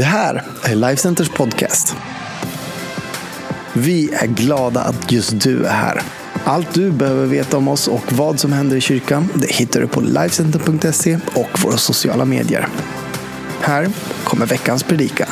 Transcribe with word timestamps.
Det 0.00 0.06
här 0.06 0.42
är 0.64 0.74
Lifecenters 0.74 1.28
podcast. 1.28 1.96
Vi 3.72 4.14
är 4.14 4.26
glada 4.26 4.80
att 4.80 5.12
just 5.12 5.40
du 5.40 5.64
är 5.64 5.72
här. 5.72 6.02
Allt 6.44 6.74
du 6.74 6.90
behöver 6.90 7.26
veta 7.26 7.56
om 7.56 7.68
oss 7.68 7.88
och 7.88 8.12
vad 8.12 8.40
som 8.40 8.52
händer 8.52 8.76
i 8.76 8.80
kyrkan 8.80 9.28
det 9.34 9.52
hittar 9.52 9.80
du 9.80 9.86
på 9.86 10.00
Lifecenter.se 10.00 11.18
och 11.34 11.62
våra 11.62 11.76
sociala 11.76 12.24
medier. 12.24 12.68
Här 13.60 13.88
kommer 14.24 14.46
veckans 14.46 14.82
predikan. 14.82 15.28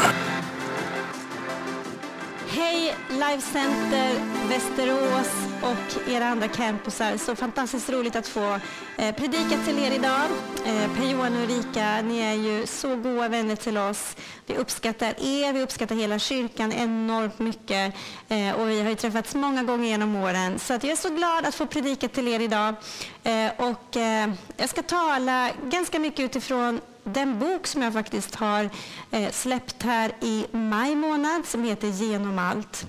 Live 3.30 3.42
Center, 3.42 4.20
Västerås 4.48 5.28
och 5.62 6.10
era 6.10 6.26
andra 6.28 6.48
campusar. 6.48 7.16
Så 7.16 7.36
fantastiskt 7.36 7.90
roligt 7.90 8.16
att 8.16 8.28
få 8.28 8.58
eh, 8.98 9.14
predika 9.14 9.56
till 9.64 9.78
er 9.78 9.90
idag. 9.90 10.22
Eh, 10.66 10.94
Per-Johan 10.96 11.36
och 11.36 11.42
Ulrika, 11.42 12.02
ni 12.02 12.18
är 12.18 12.34
ju 12.34 12.66
så 12.66 12.96
goda 12.96 13.28
vänner 13.28 13.56
till 13.56 13.78
oss. 13.78 14.16
Vi 14.46 14.56
uppskattar 14.56 15.08
er, 15.08 15.52
vi 15.52 15.62
uppskattar 15.62 15.94
hela 15.94 16.18
kyrkan 16.18 16.72
enormt 16.72 17.38
mycket 17.38 17.94
eh, 18.28 18.52
och 18.52 18.68
vi 18.68 18.82
har 18.82 18.88
ju 18.88 18.94
träffats 18.94 19.34
många 19.34 19.62
gånger 19.62 19.88
genom 19.88 20.16
åren. 20.16 20.58
Så 20.58 20.74
att 20.74 20.84
jag 20.84 20.92
är 20.92 20.96
så 20.96 21.10
glad 21.10 21.46
att 21.46 21.54
få 21.54 21.66
predika 21.66 22.08
till 22.08 22.28
er 22.28 22.40
idag. 22.40 22.74
Eh, 23.22 23.50
och 23.56 23.96
eh, 23.96 24.30
jag 24.56 24.68
ska 24.68 24.82
tala 24.82 25.50
ganska 25.70 25.98
mycket 25.98 26.20
utifrån 26.20 26.80
den 27.04 27.38
bok 27.38 27.66
som 27.66 27.82
jag 27.82 27.92
faktiskt 27.92 28.34
har 28.34 28.70
eh, 29.10 29.30
släppt 29.30 29.82
här 29.82 30.12
i 30.20 30.46
maj 30.50 30.94
månad 30.96 31.46
som 31.46 31.64
heter 31.64 31.88
Genom 31.88 32.38
allt. 32.38 32.86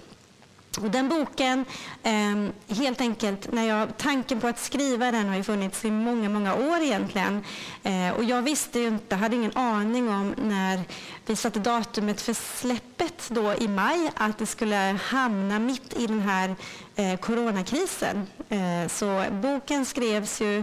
Och 0.77 0.91
den 0.91 1.09
boken, 1.09 1.65
eh, 2.03 2.75
helt 2.75 3.01
enkelt, 3.01 3.51
när 3.51 3.67
jag, 3.67 3.97
tanken 3.97 4.39
på 4.39 4.47
att 4.47 4.59
skriva 4.59 5.11
den 5.11 5.29
har 5.29 5.35
ju 5.35 5.43
funnits 5.43 5.85
i 5.85 5.91
många, 5.91 6.29
många 6.29 6.55
år 6.55 6.81
egentligen. 6.81 7.43
Eh, 7.83 8.09
och 8.09 8.23
jag 8.23 8.41
visste 8.41 8.79
ju 8.79 8.87
inte, 8.87 9.15
hade 9.15 9.35
ingen 9.35 9.57
aning 9.57 10.09
om 10.09 10.35
när 10.37 10.79
vi 11.25 11.35
satte 11.35 11.59
datumet 11.59 12.21
för 12.21 12.33
släppet 12.33 13.29
då 13.29 13.53
i 13.53 13.67
maj, 13.67 14.11
att 14.15 14.37
det 14.37 14.45
skulle 14.45 14.99
hamna 15.03 15.59
mitt 15.59 15.93
i 15.99 16.07
den 16.07 16.21
här 16.21 16.55
eh, 16.95 17.19
coronakrisen. 17.19 18.27
Eh, 18.49 18.87
så 18.87 19.25
boken 19.31 19.85
skrevs 19.85 20.41
ju 20.41 20.57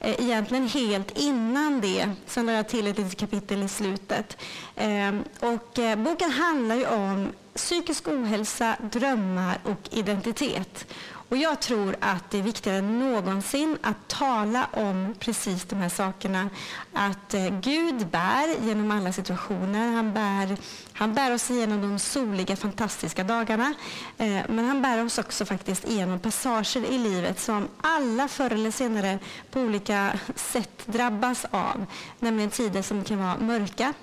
eh, 0.00 0.24
egentligen 0.24 0.68
helt 0.68 1.18
innan 1.18 1.80
det. 1.80 2.10
Sen 2.26 2.46
la 2.46 2.52
jag 2.52 2.68
till 2.68 2.86
ett 2.86 2.98
litet 2.98 3.18
kapitel 3.18 3.62
i 3.62 3.68
slutet. 3.68 4.36
Ehm, 4.76 5.24
och 5.40 5.78
eh, 5.78 5.98
boken 5.98 6.30
handlar 6.30 6.74
ju 6.74 6.86
om 6.86 7.28
psykisk 7.54 8.08
ohälsa, 8.08 8.76
drömmar 8.92 9.58
och 9.64 9.88
identitet. 9.90 10.86
Och 11.30 11.36
jag 11.36 11.60
tror 11.60 11.96
att 12.00 12.30
det 12.30 12.38
är 12.38 12.42
viktigare 12.42 12.78
än 12.78 12.98
någonsin 12.98 13.78
att 13.82 14.08
tala 14.08 14.66
om 14.72 15.14
precis 15.18 15.64
de 15.64 15.76
här 15.76 15.88
sakerna. 15.88 16.50
Att 16.92 17.34
eh, 17.34 17.60
Gud 17.60 18.06
bär 18.06 18.66
genom 18.66 18.90
alla 18.90 19.12
situationer. 19.12 19.92
Han 19.92 20.14
bär, 20.14 20.56
han 20.92 21.14
bär 21.14 21.34
oss 21.34 21.50
igenom 21.50 21.80
de 21.80 21.98
soliga, 21.98 22.56
fantastiska 22.56 23.24
dagarna. 23.24 23.74
Eh, 24.18 24.40
men 24.48 24.64
han 24.64 24.82
bär 24.82 25.04
oss 25.04 25.18
också 25.18 25.44
faktiskt 25.44 25.88
igenom 25.88 26.18
passager 26.18 26.84
i 26.84 26.98
livet 26.98 27.40
som 27.40 27.68
alla 27.80 28.28
förr 28.28 28.50
eller 28.52 28.70
senare 28.70 29.18
på 29.50 29.60
olika 29.60 30.18
sätt 30.34 30.86
drabbas 30.86 31.46
av. 31.50 31.86
Nämligen 32.18 32.50
tider 32.50 32.82
som 32.82 33.04
kan 33.04 33.18
vara 33.18 33.38
mörka, 33.38 33.94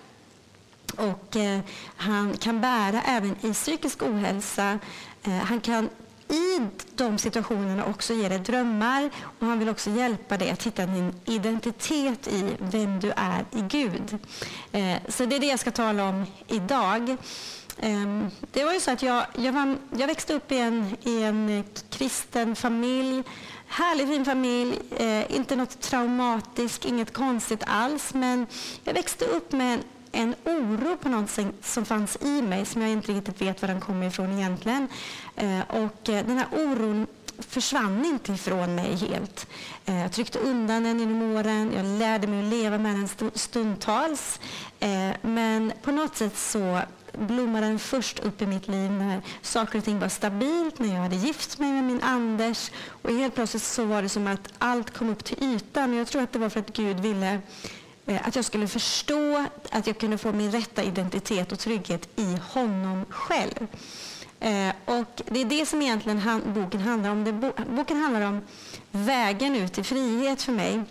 och 0.96 1.36
eh, 1.36 1.60
han 1.96 2.38
kan 2.38 2.62
bära 2.62 3.02
även 3.02 3.36
i 3.42 3.54
psykisk 3.54 4.04
ohälsa. 4.04 4.80
Eh, 5.24 5.32
han 5.32 5.62
kan 5.62 5.90
i 6.30 6.60
de 6.96 7.18
situationerna 7.18 7.86
också 7.86 8.14
ge 8.14 8.30
dig 8.30 8.40
drömmar 8.40 9.10
och 9.40 9.48
han 9.48 9.60
vill 9.60 9.70
också 9.70 9.90
hjälpa 9.90 10.38
dig 10.38 10.50
att 10.50 10.64
hitta 10.64 10.86
din 10.86 11.14
identitet 11.26 12.28
i 12.28 12.56
vem 12.60 13.00
du 13.00 13.12
är 13.16 13.46
i 13.52 13.62
Gud. 13.62 14.18
Eh, 14.72 14.98
så 15.10 15.26
det 15.26 15.36
är 15.36 15.40
det 15.40 15.48
jag 15.48 15.60
ska 15.60 15.72
tala 15.72 16.10
om 16.10 16.26
idag. 16.48 17.18
Ehm, 17.80 18.30
det 18.52 18.64
var 18.64 18.74
ju 18.74 18.80
så 18.80 18.92
att 18.92 19.04
jag, 19.04 19.26
jag, 19.36 19.54
var, 19.54 19.76
jag 19.98 20.08
växte 20.08 20.34
upp 20.34 20.52
i 20.52 20.58
en, 20.58 20.98
i 21.04 21.24
en 21.24 21.64
kristen 21.90 22.56
familj 22.56 23.24
Härlig 23.70 24.08
fin 24.08 24.26
familj, 24.26 24.80
eh, 24.98 25.36
inte 25.36 25.56
något 25.56 25.82
traumatiskt, 25.82 26.86
inget 26.86 27.14
konstigt 27.14 27.64
alls. 27.66 28.14
Men 28.14 28.48
jag 28.84 28.94
växte 28.94 29.26
upp 29.26 29.52
med 29.52 29.74
en 29.74 29.84
en 30.18 30.36
oro 30.44 30.98
på 30.98 31.10
något 31.10 31.40
som 31.62 31.86
fanns 31.86 32.18
i 32.22 32.42
mig 32.42 32.66
som 32.66 32.82
jag 32.82 32.92
inte 32.92 33.12
riktigt 33.12 33.42
vet 33.42 33.62
var 33.62 33.68
den 33.68 33.82
kommer 33.82 34.08
ifrån 34.08 34.40
egentligen. 34.40 34.88
Eh, 35.36 35.60
och 35.68 36.10
eh, 36.10 36.26
den 36.26 36.38
här 36.38 36.48
oron 36.52 37.08
försvann 37.40 38.06
inte 38.06 38.34
ifrån 38.34 38.76
mig 38.76 38.96
helt. 38.96 39.48
Eh, 39.86 40.02
jag 40.02 40.12
tryckte 40.12 40.40
undan 40.40 40.84
den 40.84 41.00
genom 41.00 41.22
åren. 41.22 41.72
Jag 41.76 41.86
lärde 41.86 42.28
mig 42.28 42.40
att 42.40 42.54
leva 42.54 42.78
med 42.78 42.96
den 42.96 43.32
stundtals. 43.34 44.40
Men 45.22 45.74
på 45.82 45.92
något 45.92 46.18
sätt 46.18 46.38
så 46.38 46.82
blommade 47.14 47.68
den 47.68 47.80
först 47.80 48.20
upp 48.20 48.42
i 48.42 48.46
mitt 48.46 48.68
liv 48.68 48.92
när 48.92 49.22
saker 49.42 49.78
och 49.78 49.86
ting 49.86 50.00
var 50.00 50.10
stabilt, 50.10 50.80
när 50.80 50.94
jag 50.94 51.02
hade 51.02 51.16
gift 51.16 51.60
mig 51.60 51.72
med 51.72 51.84
min 51.84 52.02
Anders. 52.02 52.72
Och 53.02 53.12
helt 53.12 53.36
plötsligt 53.36 53.64
så 53.64 53.86
var 53.86 54.02
det 54.02 54.10
som 54.10 54.28
att 54.28 54.54
allt 54.58 54.98
kom 54.98 55.10
upp 55.10 55.24
till 55.24 55.44
ytan. 55.44 55.94
Jag 55.94 56.08
tror 56.08 56.22
att 56.22 56.34
det 56.34 56.40
var 56.40 56.50
för 56.50 56.60
att 56.60 56.74
Gud 56.74 57.00
ville 57.00 57.40
Eh, 58.08 58.28
att 58.28 58.36
jag 58.36 58.46
skulle 58.46 58.68
förstå 58.68 59.46
att 59.72 59.88
jag 59.88 59.98
kunde 59.98 60.18
få 60.18 60.32
min 60.32 60.52
rätta 60.52 60.84
identitet 60.84 61.52
och 61.52 61.60
trygghet 61.60 62.10
i 62.16 62.38
honom 62.52 63.06
själv. 63.10 63.68
Eh, 64.40 64.70
och 64.86 65.22
det 65.26 65.42
är 65.42 65.46
det 65.46 65.66
som 65.66 65.82
egentligen 65.82 66.42
boken 66.54 66.82
handlar 66.82 67.10
om. 67.10 67.52
boken 67.76 67.98
handlar 67.98 68.22
om 68.22 68.42
vägen 68.92 69.56
ut 69.56 69.78
i 69.78 69.84
frihet 69.84 70.42
för 70.42 70.52
mig. 70.52 70.82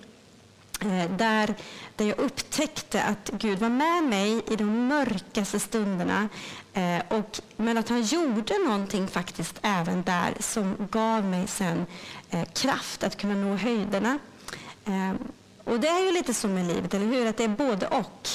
Eh, 0.80 1.10
där, 1.10 1.54
där 1.96 2.04
jag 2.04 2.18
upptäckte 2.18 3.02
att 3.02 3.30
Gud 3.32 3.58
var 3.58 3.68
med 3.68 4.04
mig 4.04 4.42
i 4.50 4.56
de 4.56 4.86
mörkaste 4.88 5.60
stunderna. 5.60 6.28
och, 7.08 7.40
men 7.56 7.78
att 7.78 7.88
han 7.88 8.02
gjorde 8.02 8.58
någonting 8.58 9.08
faktiskt 9.08 9.58
även 9.62 10.02
där 10.02 10.34
som 10.40 10.88
gav 10.90 11.24
mig 11.24 11.46
sen 11.46 11.86
kraft 12.54 13.04
att 13.04 13.16
kunna 13.16 13.34
nå 13.34 13.56
höjderna. 13.56 14.18
Och 15.66 15.80
det 15.80 15.88
är 15.88 16.06
ju 16.06 16.12
lite 16.12 16.34
så 16.34 16.48
med 16.48 16.66
livet, 16.66 16.94
eller 16.94 17.06
hur? 17.06 17.26
Att 17.26 17.36
det 17.36 17.44
är 17.44 17.48
både 17.48 17.86
och. 17.86 18.28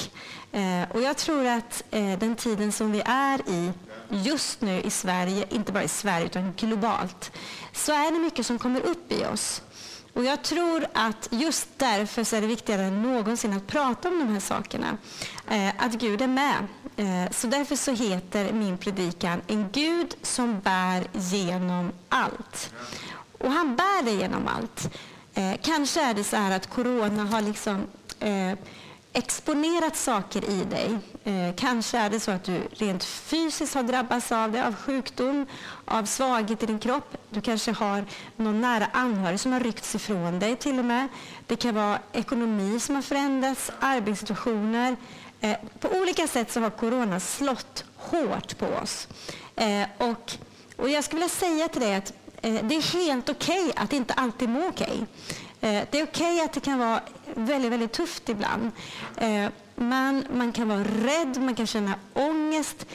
Eh, 0.52 0.90
och 0.90 1.02
jag 1.02 1.16
tror 1.16 1.46
att 1.46 1.84
eh, 1.90 2.18
den 2.18 2.36
tiden 2.36 2.72
som 2.72 2.92
vi 2.92 3.02
är 3.04 3.48
i 3.48 3.72
just 4.08 4.60
nu 4.60 4.80
i 4.80 4.90
Sverige, 4.90 5.44
inte 5.50 5.72
bara 5.72 5.84
i 5.84 5.88
Sverige 5.88 6.26
utan 6.26 6.52
globalt, 6.56 7.32
så 7.72 7.92
är 7.92 8.12
det 8.12 8.18
mycket 8.18 8.46
som 8.46 8.58
kommer 8.58 8.80
upp 8.80 9.12
i 9.12 9.24
oss. 9.24 9.62
Och 10.12 10.24
jag 10.24 10.42
tror 10.42 10.86
att 10.92 11.28
just 11.30 11.68
därför 11.76 12.24
så 12.24 12.36
är 12.36 12.40
det 12.40 12.46
viktigare 12.46 12.82
än 12.82 13.02
någonsin 13.02 13.52
att 13.52 13.66
prata 13.66 14.08
om 14.08 14.18
de 14.18 14.32
här 14.32 14.40
sakerna. 14.40 14.96
Eh, 15.48 15.68
att 15.78 15.92
Gud 15.92 16.22
är 16.22 16.26
med. 16.26 16.66
Eh, 16.96 17.30
så 17.30 17.46
därför 17.46 17.76
så 17.76 17.92
heter 17.92 18.52
min 18.52 18.78
predikan 18.78 19.40
En 19.46 19.68
Gud 19.72 20.14
som 20.22 20.60
bär 20.60 21.06
genom 21.12 21.92
allt. 22.08 22.74
Och 23.38 23.52
han 23.52 23.76
bär 23.76 24.02
dig 24.02 24.16
genom 24.16 24.48
allt. 24.48 24.88
Eh, 25.34 25.54
kanske 25.62 26.00
är 26.00 26.14
det 26.14 26.24
så 26.24 26.36
här 26.36 26.56
att 26.56 26.66
corona 26.66 27.24
har 27.24 27.40
liksom 27.40 27.86
eh, 28.20 28.58
exponerat 29.12 29.96
saker 29.96 30.50
i 30.50 30.64
dig. 30.64 30.98
Eh, 31.24 31.54
kanske 31.54 31.98
är 31.98 32.10
det 32.10 32.20
så 32.20 32.30
att 32.30 32.44
du 32.44 32.60
rent 32.70 33.04
fysiskt 33.04 33.74
har 33.74 33.82
drabbats 33.82 34.32
av 34.32 34.52
det, 34.52 34.66
av 34.66 34.74
sjukdom, 34.74 35.46
av 35.84 36.04
svaghet 36.04 36.62
i 36.62 36.66
din 36.66 36.78
kropp. 36.78 37.16
Du 37.30 37.40
kanske 37.40 37.72
har 37.72 38.04
någon 38.36 38.60
nära 38.60 38.86
anhörig 38.92 39.40
som 39.40 39.52
har 39.52 39.60
ryckts 39.60 39.94
ifrån 39.94 40.38
dig 40.38 40.56
till 40.56 40.78
och 40.78 40.84
med. 40.84 41.08
Det 41.46 41.56
kan 41.56 41.74
vara 41.74 41.98
ekonomi 42.12 42.80
som 42.80 42.94
har 42.94 43.02
förändrats, 43.02 43.70
arbetssituationer. 43.80 44.96
Eh, 45.40 45.56
på 45.80 45.88
olika 45.88 46.26
sätt 46.26 46.52
så 46.52 46.60
har 46.60 46.70
corona 46.70 47.20
slått 47.20 47.84
hårt 47.96 48.58
på 48.58 48.66
oss. 48.66 49.08
Eh, 49.56 49.86
och, 49.98 50.32
och 50.76 50.88
jag 50.88 51.04
skulle 51.04 51.20
vilja 51.20 51.34
säga 51.34 51.68
till 51.68 51.80
dig 51.80 51.94
att 51.94 52.12
Eh, 52.42 52.64
det 52.64 52.74
är 52.76 53.06
helt 53.06 53.28
okej 53.28 53.62
okay 53.62 53.72
att 53.76 53.92
inte 53.92 54.14
alltid 54.14 54.48
må 54.48 54.68
okej. 54.68 54.86
Okay. 54.86 55.06
Det 55.60 56.00
är 56.00 56.04
okej 56.04 56.34
okay 56.34 56.40
att 56.40 56.52
det 56.52 56.60
kan 56.60 56.78
vara 56.78 57.00
väldigt, 57.34 57.72
väldigt 57.72 57.92
tufft 57.92 58.28
ibland. 58.28 58.70
Eh, 59.16 59.46
man, 59.76 60.24
man 60.34 60.52
kan 60.52 60.68
vara 60.68 60.84
rädd, 60.84 61.42
man 61.42 61.54
kan 61.54 61.66
känna 61.66 61.94
ångest. 62.14 62.86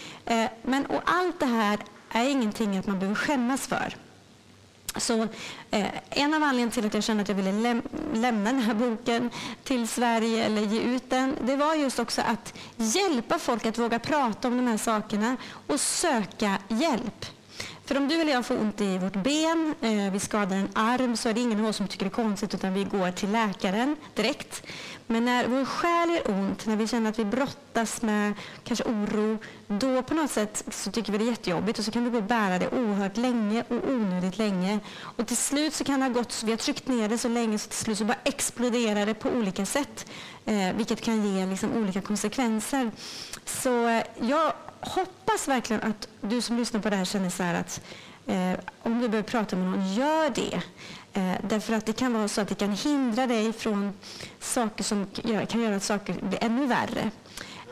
Men, 0.61 0.85
och 0.85 1.01
allt 1.05 1.39
det 1.39 1.45
här 1.45 1.79
är 2.09 2.29
ingenting 2.29 2.77
att 2.77 2.87
man 2.87 2.99
behöver 2.99 3.15
skämmas 3.15 3.67
för. 3.67 3.95
Så, 4.99 5.27
eh, 5.71 5.87
en 6.09 6.33
av 6.33 6.43
anledningarna 6.43 6.71
till 6.71 6.85
att 6.85 6.93
jag 6.93 7.03
kände 7.03 7.23
att 7.23 7.29
jag 7.29 7.35
ville 7.35 7.51
läm 7.51 7.81
lämna 8.13 8.51
den 8.51 8.61
här 8.61 8.73
boken 8.73 9.29
till 9.63 9.87
Sverige 9.87 10.45
eller 10.45 10.61
ge 10.61 10.81
ut 10.81 11.09
den, 11.09 11.35
det 11.41 11.55
var 11.55 11.75
just 11.75 11.99
också 11.99 12.21
att 12.21 12.53
hjälpa 12.75 13.39
folk 13.39 13.65
att 13.65 13.77
våga 13.77 13.99
prata 13.99 14.47
om 14.47 14.57
de 14.57 14.67
här 14.67 14.77
sakerna 14.77 15.37
och 15.67 15.79
söka 15.79 16.57
hjälp. 16.67 17.25
För 17.87 17.97
om 17.97 18.07
du 18.07 18.21
eller 18.21 18.31
jag 18.31 18.45
får 18.45 18.57
ont 18.57 18.81
i 18.81 18.97
vårt 18.97 19.15
ben, 19.15 19.75
eh, 19.81 20.11
vi 20.11 20.19
skadar 20.19 20.55
en 20.55 20.69
arm, 20.73 21.17
så 21.17 21.29
är 21.29 21.33
det 21.33 21.39
ingen 21.39 21.59
av 21.59 21.65
oss 21.65 21.75
som 21.75 21.87
tycker 21.87 22.05
det 22.05 22.09
är 22.09 22.23
konstigt 22.23 22.53
utan 22.53 22.73
vi 22.73 22.83
går 22.83 23.11
till 23.11 23.31
läkaren 23.31 23.95
direkt. 24.13 24.63
Men 25.07 25.25
när 25.25 25.47
vår 25.47 25.65
själ 25.65 26.09
gör 26.09 26.31
ont, 26.31 26.65
när 26.65 26.75
vi 26.75 26.87
känner 26.87 27.09
att 27.09 27.19
vi 27.19 27.25
brottas 27.25 28.01
med 28.01 28.33
kanske 28.63 28.83
oro, 28.83 29.37
då 29.67 30.01
på 30.01 30.13
något 30.13 30.31
sätt 30.31 30.63
så 30.71 30.91
tycker 30.91 31.11
vi 31.11 31.17
det 31.17 31.23
är 31.23 31.29
jättejobbigt 31.29 31.79
och 31.79 31.85
så 31.85 31.91
kan 31.91 32.03
vi 32.03 32.09
gå 32.09 32.17
och 32.17 32.23
bära 32.23 32.59
det 32.59 32.69
oerhört 32.69 33.17
länge 33.17 33.63
och 33.67 33.89
onödigt 33.89 34.37
länge. 34.37 34.79
Och 34.99 35.27
till 35.27 35.37
slut 35.37 35.73
så 35.73 35.83
kan 35.83 35.99
det 35.99 36.05
ha 36.05 36.13
gått 36.13 36.31
så 36.31 36.45
vi 36.45 36.51
har 36.51 36.57
tryckt 36.57 36.87
ner 36.87 37.09
det 37.09 37.17
så 37.17 37.27
länge 37.27 37.59
så 37.59 37.69
till 37.69 37.79
slut 37.79 37.97
så 37.97 38.05
bara 38.05 38.17
exploderar 38.23 39.05
det 39.05 39.13
på 39.13 39.29
olika 39.29 39.65
sätt. 39.65 40.05
eh, 40.45 40.73
vilket 40.75 41.01
kan 41.01 41.25
ge 41.35 41.45
liksom 41.45 41.73
olika 41.73 42.01
konsekvenser. 42.01 42.91
Så 43.45 44.01
jag 44.21 44.53
hoppas 44.81 45.47
verkligen 45.47 45.81
att 45.81 46.07
du 46.21 46.41
som 46.41 46.57
lyssnar 46.57 46.81
på 46.81 46.89
det 46.89 46.95
här 46.95 47.05
känner 47.05 47.29
så 47.29 47.43
här 47.43 47.59
att 47.59 47.81
eh, 48.25 48.59
om 48.83 49.01
du 49.01 49.09
behöver 49.09 49.29
prata 49.29 49.55
med 49.55 49.65
någon, 49.65 49.93
gör 49.93 50.29
det. 50.29 50.61
Eh, 51.13 51.35
därför 51.43 51.73
att 51.73 51.85
det 51.85 51.93
kan 51.93 52.13
vara 52.13 52.27
så 52.27 52.41
att 52.41 52.47
det 52.47 52.55
kan 52.55 52.71
hindra 52.71 53.27
dig 53.27 53.53
från 53.53 53.93
saker 54.39 54.83
som 54.83 55.07
kan 55.47 55.61
göra 55.61 55.75
att 55.75 55.83
saker 55.83 56.13
blir 56.21 56.43
ännu 56.43 56.65
värre. 56.65 57.11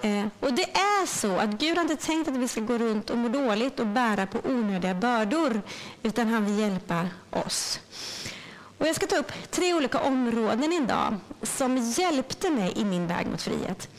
Eh, 0.01 0.27
och 0.39 0.53
det 0.53 0.71
är 0.71 1.05
så 1.05 1.37
att 1.37 1.49
Gud 1.49 1.77
har 1.77 1.81
inte 1.81 2.05
tänkt 2.05 2.27
att 2.27 2.35
vi 2.35 2.47
ska 2.47 2.61
gå 2.61 2.77
runt 2.77 3.09
och 3.09 3.17
må 3.17 3.29
dåligt 3.29 3.79
och 3.79 3.87
bära 3.87 4.27
på 4.27 4.39
onödiga 4.43 4.93
bördor, 4.93 5.61
utan 6.03 6.27
han 6.27 6.45
vill 6.45 6.59
hjälpa 6.59 7.07
oss. 7.29 7.79
Och 8.77 8.87
jag 8.87 8.95
ska 8.95 9.07
ta 9.07 9.15
upp 9.15 9.31
tre 9.51 9.73
olika 9.73 9.99
områden 9.99 10.73
idag 10.73 11.15
som 11.41 11.77
hjälpte 11.77 12.49
mig 12.49 12.73
i 12.75 12.85
min 12.85 13.07
väg 13.07 13.27
mot 13.27 13.41
frihet. 13.41 13.89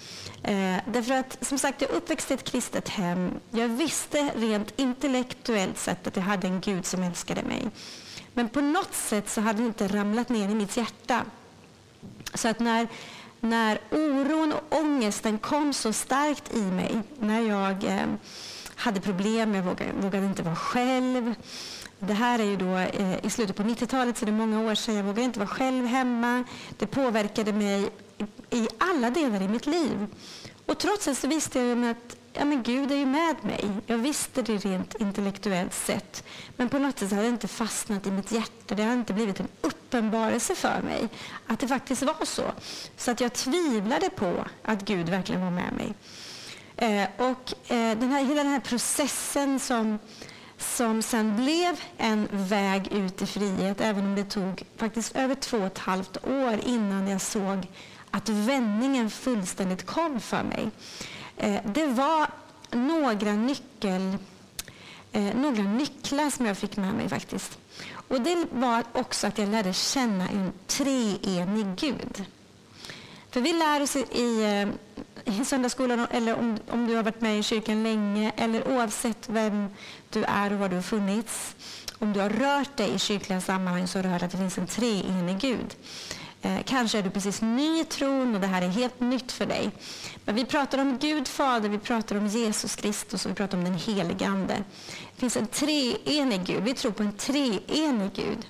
Eh, 0.47 0.81
därför 0.87 1.15
att 1.15 1.47
som 1.47 1.59
sagt, 1.59 1.83
jag 1.83 1.91
uppväxte 1.91 2.35
i 2.35 2.37
ett 2.37 2.45
kristet 2.45 2.89
hem. 2.89 3.31
Jag 3.51 3.69
visste 3.69 4.31
rent 4.37 4.73
intellektuellt 4.77 5.79
sett 5.79 6.07
att 6.07 6.17
jag 6.17 6.23
hade 6.23 6.47
en 6.47 6.61
Gud 6.61 6.87
som 6.87 7.03
älskade 7.03 7.43
mig. 7.43 7.69
Men 8.35 8.49
på 8.49 8.61
något 8.61 8.95
sätt 8.95 9.29
så 9.29 9.41
hade 9.41 9.63
det 9.63 9.67
inte 9.67 9.89
ramlat 9.89 10.29
ner 10.29 10.49
i 10.49 10.55
mitt 10.55 10.77
hjärta. 10.77 11.25
Så 12.35 12.49
att 12.49 12.59
när, 12.59 12.89
när 13.41 13.79
oron 13.91 14.53
och 14.53 14.79
ångesten 14.79 15.39
kom 15.39 15.73
så 15.73 15.93
starkt 15.93 16.55
i 16.55 16.63
mig, 16.63 17.03
när 17.19 17.41
jag 17.41 17.85
eh, 17.85 18.07
hade 18.77 19.01
problem, 19.01 19.55
jag 19.55 19.63
vågade, 19.63 19.93
vågade, 20.01 20.27
inte 20.27 20.43
vara 20.43 20.57
själv. 20.57 21.35
Det 21.99 22.15
här 22.15 22.39
är 22.39 22.45
ju 22.45 22.57
då 22.57 22.77
eh, 22.77 23.25
i 23.27 23.31
slutet 23.31 23.57
på 23.57 23.63
90-talet, 23.63 24.19
så 24.19 24.25
det 24.25 24.31
är 24.31 24.33
många 24.33 24.61
år 24.61 24.75
sedan. 24.75 24.95
Jag 24.95 25.05
vågade 25.05 25.23
inte 25.23 25.39
vara 25.39 25.49
själv 25.49 25.87
hemma. 25.87 26.45
Det 26.79 26.87
påverkade 26.87 27.53
mig 27.53 27.91
i 28.51 28.69
alla 28.79 29.11
delar 29.11 29.43
i 29.43 29.49
mitt 29.49 29.67
liv. 29.67 30.07
Och 30.67 30.79
trots 30.79 31.05
det 31.05 31.15
så 31.15 31.29
visste 31.29 31.61
jag 31.61 31.85
att 31.85 32.17
ja, 32.33 32.45
men 32.45 32.63
Gud 32.63 32.93
är 32.93 32.97
ju 32.97 33.07
med 33.07 33.37
mig. 33.45 33.71
Jag 33.87 33.99
visste 33.99 34.43
det 34.43 34.57
rent 34.57 34.95
intellektuellt 34.95 35.75
sett. 35.75 36.25
Men 36.57 36.69
på 36.69 36.79
något 36.79 36.99
sätt 36.99 37.11
hade 37.11 37.23
det 37.23 37.29
inte 37.29 37.49
fastnat 37.49 38.07
i 38.07 38.11
mitt 38.11 38.33
hjärta. 38.33 38.75
Det 38.75 38.83
hade 38.83 38.95
inte 38.95 39.13
blivit 39.13 39.41
en 39.41 39.49
uppenbarelse 39.61 40.55
för 40.55 40.83
mig 40.83 41.09
att 41.47 41.61
det 41.61 41.69
faktiskt 41.69 42.03
var 42.03 42.25
så. 42.25 42.45
Så 42.97 43.11
att 43.11 43.21
jag 43.21 43.33
tvivlade 43.33 44.11
på 44.11 44.45
att 44.63 44.83
Gud 44.85 45.09
verkligen 45.09 45.41
var 45.41 45.51
med 45.51 45.73
mig. 45.73 45.95
Eh, 46.77 47.09
och 47.17 47.73
eh, 47.73 47.99
den 47.99 48.11
här, 48.11 48.25
hela 48.25 48.43
den 48.43 48.53
här 48.53 48.61
processen 48.61 49.61
som, 49.61 49.99
som 50.59 51.03
sen 51.03 51.37
blev 51.37 51.81
en 51.97 52.29
väg 52.31 52.93
ut 52.93 53.23
i 53.23 53.27
frihet, 53.27 53.81
även 53.81 54.05
om 54.05 54.15
det 54.15 54.25
tog 54.25 54.63
faktiskt 54.77 55.17
över 55.17 55.35
två 55.35 55.59
och 55.59 55.67
ett 55.67 55.79
halvt 55.79 56.27
år 56.27 56.61
innan 56.65 57.09
jag 57.09 57.21
såg 57.21 57.67
att 58.17 58.29
vändningen 58.29 59.11
fullständigt 59.11 59.87
kom 59.87 60.21
för 60.21 60.43
mig. 60.43 60.71
Eh, 61.37 61.61
det 61.65 61.87
var 61.87 62.27
några, 62.71 63.33
nyckel, 63.33 64.17
eh, 65.13 65.35
några 65.35 65.63
nycklar 65.63 66.31
som 66.31 66.47
jag 66.47 66.59
fick 66.59 66.77
med 66.77 66.95
mig 66.95 67.09
faktiskt. 67.09 67.59
Och 68.09 68.21
Det 68.21 68.47
var 68.53 68.85
också 68.93 69.27
att 69.27 69.39
jag 69.39 69.49
lärde 69.49 69.73
känna 69.73 70.29
en 70.29 70.53
treenig 70.67 71.67
Gud. 71.77 72.25
För 73.31 73.41
vi 73.41 73.53
lär 73.53 73.83
oss 73.83 73.97
i, 73.97 74.45
eh, 75.25 75.39
i 75.39 75.45
söndagsskolan, 75.45 76.07
eller 76.11 76.39
om, 76.39 76.59
om 76.71 76.87
du 76.87 76.95
har 76.97 77.03
varit 77.03 77.21
med 77.21 77.39
i 77.39 77.43
kyrkan 77.43 77.83
länge, 77.83 78.33
eller 78.37 78.69
oavsett 78.69 79.29
vem 79.29 79.69
du 80.11 80.25
är 80.25 80.53
och 80.53 80.59
var 80.59 80.69
du 80.69 80.75
har 80.75 80.83
funnits, 80.83 81.57
om 81.99 82.13
du 82.13 82.21
har 82.21 82.31
rört 82.31 82.77
dig 82.77 82.95
i 82.95 82.99
kyrkliga 82.99 83.41
sammanhang 83.41 83.89
så 83.89 83.99
har 83.99 84.03
du 84.03 84.09
hört 84.09 84.23
att 84.23 84.31
det 84.31 84.39
finns 84.39 84.59
en 84.59 84.67
treenig 84.67 85.39
Gud. 85.39 85.77
Eh, 86.47 86.63
kanske 86.65 86.99
är 86.99 87.03
du 87.03 87.11
precis 87.11 87.43
ny 87.43 87.81
i 87.81 87.85
tron 87.85 88.35
och 88.35 88.41
det 88.41 88.47
här 88.47 88.63
är 88.63 88.69
helt 88.69 89.01
nytt 89.01 89.33
för 89.33 89.47
dig. 89.47 89.71
Men 90.25 90.35
vi 90.35 90.45
pratar 90.45 90.79
om 90.79 90.99
Gud 90.99 91.29
Fader, 91.29 91.69
vi 91.69 91.79
pratar 91.79 92.17
om 92.17 92.27
Jesus 92.27 92.77
Kristus 92.77 93.25
och 93.25 93.31
vi 93.31 93.35
pratar 93.35 93.59
om 93.59 93.65
den 93.65 93.75
helige 93.75 94.27
Ande. 94.27 94.65
Det 95.15 95.21
finns 95.21 95.37
en 95.37 95.47
treenig 95.47 96.45
Gud. 96.45 96.63
Vi 96.63 96.75
tror 96.75 96.93
på 96.93 97.03
en 97.03 97.13
treenig 97.13 98.11
Gud. 98.15 98.47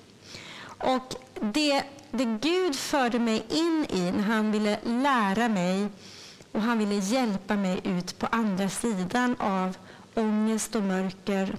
Och 0.79 1.15
det, 1.41 1.83
det 2.11 2.25
Gud 2.25 2.77
förde 2.77 3.19
mig 3.19 3.45
in 3.49 3.87
i 3.91 4.13
när 4.13 4.23
han 4.23 4.53
ville 4.53 4.79
lära 4.85 5.49
mig 5.49 5.89
och 6.53 6.63
han 6.63 6.79
ville 6.79 6.95
hjälpa 6.95 7.57
mig 7.57 7.81
ut 7.85 8.19
på 8.19 8.27
andra 8.27 8.69
sidan 8.69 9.37
av 9.39 9.77
ångest 10.15 10.75
och 10.75 10.83
mörker 10.83 11.57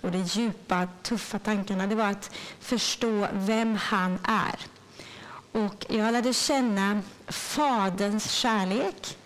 och 0.00 0.10
de 0.10 0.18
djupa, 0.18 0.88
tuffa 1.02 1.38
tankarna, 1.38 1.86
det 1.86 1.94
var 1.94 2.10
att 2.10 2.30
förstå 2.60 3.26
vem 3.32 3.76
han 3.76 4.18
är. 4.24 4.69
Och 5.52 5.86
jag 5.88 6.12
lärde 6.12 6.34
känna 6.34 7.02
Faderns 7.28 8.30
kärlek. 8.30 9.18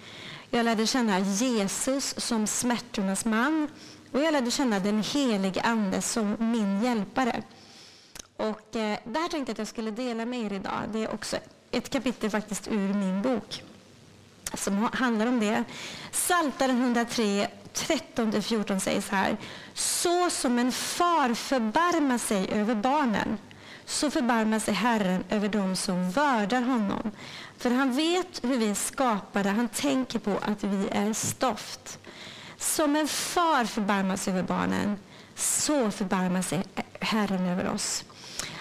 Jag 0.50 0.64
lärde 0.64 0.86
känna 0.86 1.18
Jesus 1.18 2.14
som 2.18 2.46
smärtornas 2.46 3.24
man. 3.24 3.68
Och 4.12 4.20
jag 4.20 4.32
lärde 4.32 4.50
känna 4.50 4.78
den 4.78 5.02
helige 5.02 5.62
Ande 5.62 6.02
som 6.02 6.36
min 6.38 6.82
hjälpare. 6.82 7.42
Och 8.36 8.76
eh, 8.76 8.98
här 9.14 9.28
tänkte 9.28 9.36
jag 9.36 9.50
att 9.50 9.58
jag 9.58 9.68
skulle 9.68 9.90
dela 9.90 10.24
med 10.26 10.40
er 10.40 10.52
idag. 10.52 10.82
Det 10.92 11.04
är 11.04 11.14
också 11.14 11.36
ett 11.70 11.90
kapitel 11.90 12.30
faktiskt 12.30 12.68
ur 12.68 12.94
min 12.94 13.22
bok 13.22 13.62
som 14.54 14.88
handlar 14.92 15.26
om 15.26 15.40
det. 15.40 15.64
Saltaren 16.10 16.82
103, 16.82 17.48
13-14 17.74 18.78
säger 18.78 19.00
så 19.00 19.14
här. 19.14 19.36
Så 19.74 20.30
som 20.30 20.58
en 20.58 20.72
far 20.72 21.34
förbarmar 21.34 22.18
sig 22.18 22.48
över 22.52 22.74
barnen 22.74 23.38
så 23.86 24.10
förbarmar 24.10 24.58
sig 24.58 24.74
Herren 24.74 25.24
över 25.30 25.48
dem 25.48 25.76
som 25.76 26.10
vördar 26.10 26.62
honom. 26.62 27.10
För 27.58 27.70
han 27.70 27.96
vet 27.96 28.44
hur 28.44 28.58
vi 28.58 28.70
är 28.70 28.74
skapade, 28.74 29.48
han 29.48 29.68
tänker 29.68 30.18
på 30.18 30.38
att 30.42 30.64
vi 30.64 30.88
är 30.88 31.12
stoft. 31.12 31.98
Som 32.58 32.96
en 32.96 33.08
far 33.08 33.64
förbarmar 33.64 34.16
sig 34.16 34.32
över 34.32 34.42
barnen, 34.42 34.98
så 35.34 35.90
förbarmar 35.90 36.42
sig 36.42 36.64
Herren 37.00 37.46
över 37.46 37.68
oss. 37.68 38.04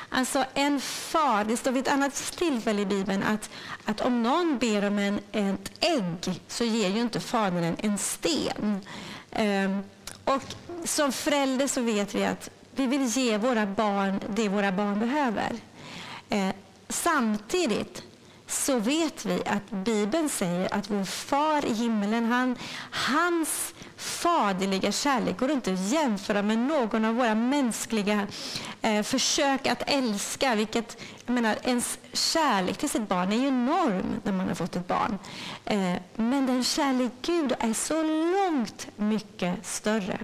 Alltså 0.10 0.46
en 0.54 0.82
far, 0.82 1.44
det 1.44 1.58
står 1.58 1.72
vid 1.72 1.88
ett 1.88 1.94
annat 1.94 2.34
tillfälle 2.38 2.82
i 2.82 2.86
Bibeln 2.86 3.24
att, 3.24 3.50
att 3.86 4.02
om 4.02 4.24
någon 4.24 4.58
ber 4.58 4.88
om 4.88 5.00
en, 5.00 5.20
ett 5.32 5.72
ägg 5.80 6.42
så 6.48 6.64
ger 6.64 6.90
ju 6.90 7.02
inte 7.02 7.20
fadern 7.20 7.64
en, 7.64 7.76
en 7.80 7.98
sten. 7.98 8.82
Ehm, 9.32 9.84
och 10.24 10.44
som 10.86 11.12
förälder 11.12 11.68
så 11.68 11.82
vet 11.82 12.16
vi 12.16 12.26
att 12.26 12.50
vi 12.76 12.88
vill 12.88 13.06
ge 13.06 13.38
våra 13.38 13.66
barn 13.66 14.20
det 14.30 14.50
våra 14.50 14.72
barn 14.72 15.00
behöver. 15.00 15.52
Eh, 16.30 16.50
samtidigt 16.90 18.04
så 18.48 18.80
vet 18.80 19.26
vi 19.26 19.42
att 19.46 19.70
Bibeln 19.70 20.30
säger 20.30 20.74
att 20.74 20.90
vår 20.90 21.04
far 21.04 21.66
i 21.66 21.74
himmelen, 21.74 22.26
han, 22.26 22.58
hans 22.92 23.74
faderliga 23.98 24.92
kärlek 24.92 25.40
går 25.40 25.52
inte 25.52 25.74
att 25.74 25.92
jämföra 25.92 26.42
med 26.42 26.58
någon 26.58 27.06
av 27.06 27.16
våra 27.16 27.36
mänskliga 27.36 28.28
eh, 28.82 29.04
försök 29.04 29.68
att 29.68 29.84
älska. 29.88 30.56
Vilket, 30.56 31.02
jag 31.26 31.34
menar, 31.34 31.56
ens 31.64 32.00
kärlek 32.14 32.78
till 32.78 32.90
sitt 32.90 33.10
barn 33.10 33.32
är 33.32 33.36
ju 33.38 33.48
enorm 33.48 34.22
när 34.24 34.32
man 34.32 34.48
har 34.48 34.56
fått 34.56 34.76
ett 34.76 34.88
barn. 34.88 35.20
Eh, 35.66 35.94
men 36.16 36.46
den 36.46 36.64
kärlek 36.64 37.12
Gud 37.22 37.54
är 37.60 37.74
så 37.74 38.04
långt 38.04 38.88
mycket 38.96 39.66
större. 39.66 40.20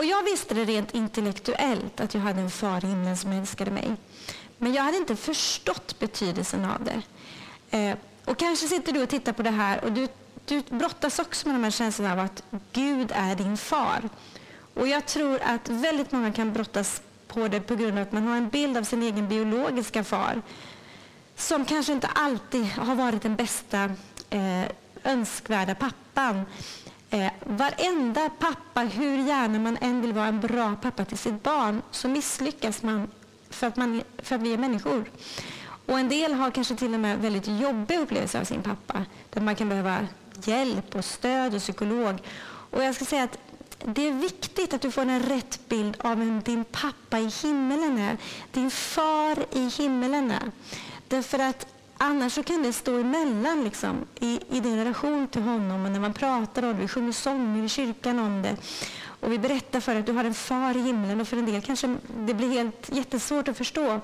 Och 0.00 0.06
jag 0.06 0.22
visste 0.22 0.54
det 0.54 0.64
rent 0.64 0.94
intellektuellt 0.94 2.00
att 2.00 2.14
jag 2.14 2.20
hade 2.20 2.40
en 2.40 2.50
far 2.50 2.84
i 2.84 2.88
himlen 2.88 3.16
som 3.16 3.32
älskade 3.32 3.70
mig. 3.70 3.96
Men 4.58 4.74
jag 4.74 4.82
hade 4.82 4.96
inte 4.96 5.16
förstått 5.16 5.98
betydelsen 5.98 6.64
av 6.64 6.84
det. 6.84 7.02
Eh, 7.78 7.96
och 8.24 8.38
kanske 8.38 8.68
sitter 8.68 8.92
du 8.92 9.02
och 9.02 9.08
tittar 9.08 9.32
på 9.32 9.42
det 9.42 9.50
här 9.50 9.84
och 9.84 9.92
du, 9.92 10.08
du 10.44 10.62
brottas 10.68 11.18
också 11.18 11.48
med 11.48 11.54
de 11.54 11.64
här 11.64 11.70
känslorna 11.70 12.12
av 12.12 12.18
att 12.18 12.42
Gud 12.72 13.12
är 13.14 13.34
din 13.34 13.56
far. 13.56 14.08
Och 14.74 14.88
jag 14.88 15.06
tror 15.06 15.40
att 15.42 15.68
väldigt 15.68 16.12
många 16.12 16.32
kan 16.32 16.52
brottas 16.52 17.02
på 17.28 17.48
det 17.48 17.60
på 17.60 17.76
grund 17.76 17.98
av 17.98 18.02
att 18.02 18.12
man 18.12 18.26
har 18.26 18.36
en 18.36 18.48
bild 18.48 18.76
av 18.76 18.82
sin 18.82 19.02
egen 19.02 19.28
biologiska 19.28 20.04
far 20.04 20.42
som 21.36 21.64
kanske 21.64 21.92
inte 21.92 22.06
alltid 22.06 22.64
har 22.64 22.94
varit 22.94 23.22
den 23.22 23.36
bästa 23.36 23.84
eh, 24.30 24.64
önskvärda 25.04 25.74
pappan. 25.74 26.44
Eh, 27.10 27.32
varenda 27.44 28.30
pappa, 28.38 28.80
hur 28.80 29.18
gärna 29.18 29.58
man 29.58 29.78
än 29.80 30.00
vill 30.00 30.12
vara 30.12 30.26
en 30.26 30.40
bra 30.40 30.76
pappa 30.82 31.04
till 31.04 31.18
sitt 31.18 31.42
barn, 31.42 31.82
så 31.90 32.08
misslyckas 32.08 32.82
man 32.82 33.08
för 33.50 33.66
att, 33.66 33.76
man, 33.76 34.02
för 34.18 34.34
att 34.34 34.42
vi 34.42 34.52
är 34.54 34.58
människor. 34.58 35.10
Och 35.86 35.98
en 35.98 36.08
del 36.08 36.34
har 36.34 36.50
kanske 36.50 36.76
till 36.76 36.94
och 36.94 37.00
med 37.00 37.18
väldigt 37.18 37.48
jobbiga 37.48 38.00
upplevelser 38.00 38.40
av 38.40 38.44
sin 38.44 38.62
pappa, 38.62 39.04
där 39.30 39.40
man 39.40 39.54
kan 39.56 39.68
behöva 39.68 40.06
hjälp 40.44 40.94
och 40.94 41.04
stöd 41.04 41.54
och 41.54 41.60
psykolog. 41.60 42.18
Och 42.70 42.84
jag 42.84 42.94
ska 42.94 43.04
säga 43.04 43.22
att 43.22 43.38
det 43.84 44.08
är 44.08 44.12
viktigt 44.12 44.74
att 44.74 44.80
du 44.80 44.90
får 44.90 45.02
en 45.02 45.22
rätt 45.22 45.68
bild 45.68 45.96
av 45.98 46.18
vem 46.18 46.40
din 46.40 46.64
pappa 46.64 47.18
i 47.18 47.30
himmelen 47.42 47.98
är. 47.98 48.16
Din 48.52 48.70
far 48.70 49.46
i 49.52 49.68
himmelen 49.68 50.30
är. 50.30 50.50
Därför 51.08 51.38
att 51.38 51.66
Annars 52.02 52.32
så 52.32 52.42
kan 52.42 52.62
det 52.62 52.72
stå 52.72 52.98
emellan 52.98 53.64
liksom, 53.64 54.06
i, 54.20 54.40
i 54.50 54.60
din 54.60 54.76
relation 54.76 55.28
till 55.28 55.42
honom 55.42 55.84
och 55.84 55.90
när 55.90 56.00
man 56.00 56.12
pratar 56.12 56.62
om 56.62 56.68
det. 56.68 56.82
Vi 56.82 56.88
sjunger 56.88 57.12
sånger 57.12 57.64
i 57.64 57.68
kyrkan 57.68 58.18
om 58.18 58.42
det. 58.42 58.56
Och 59.20 59.32
vi 59.32 59.38
berättar 59.38 59.80
för 59.80 59.92
dig 59.92 60.00
att 60.00 60.06
du 60.06 60.12
har 60.12 60.24
en 60.24 60.34
far 60.34 60.76
i 60.76 60.80
himlen 60.80 61.20
och 61.20 61.28
för 61.28 61.36
en 61.36 61.46
del 61.46 61.62
kanske 61.62 61.96
det 62.18 62.34
blir 62.34 62.48
helt 62.48 62.90
jättesvårt 62.92 63.48
att 63.48 63.56
förstå. 63.56 64.00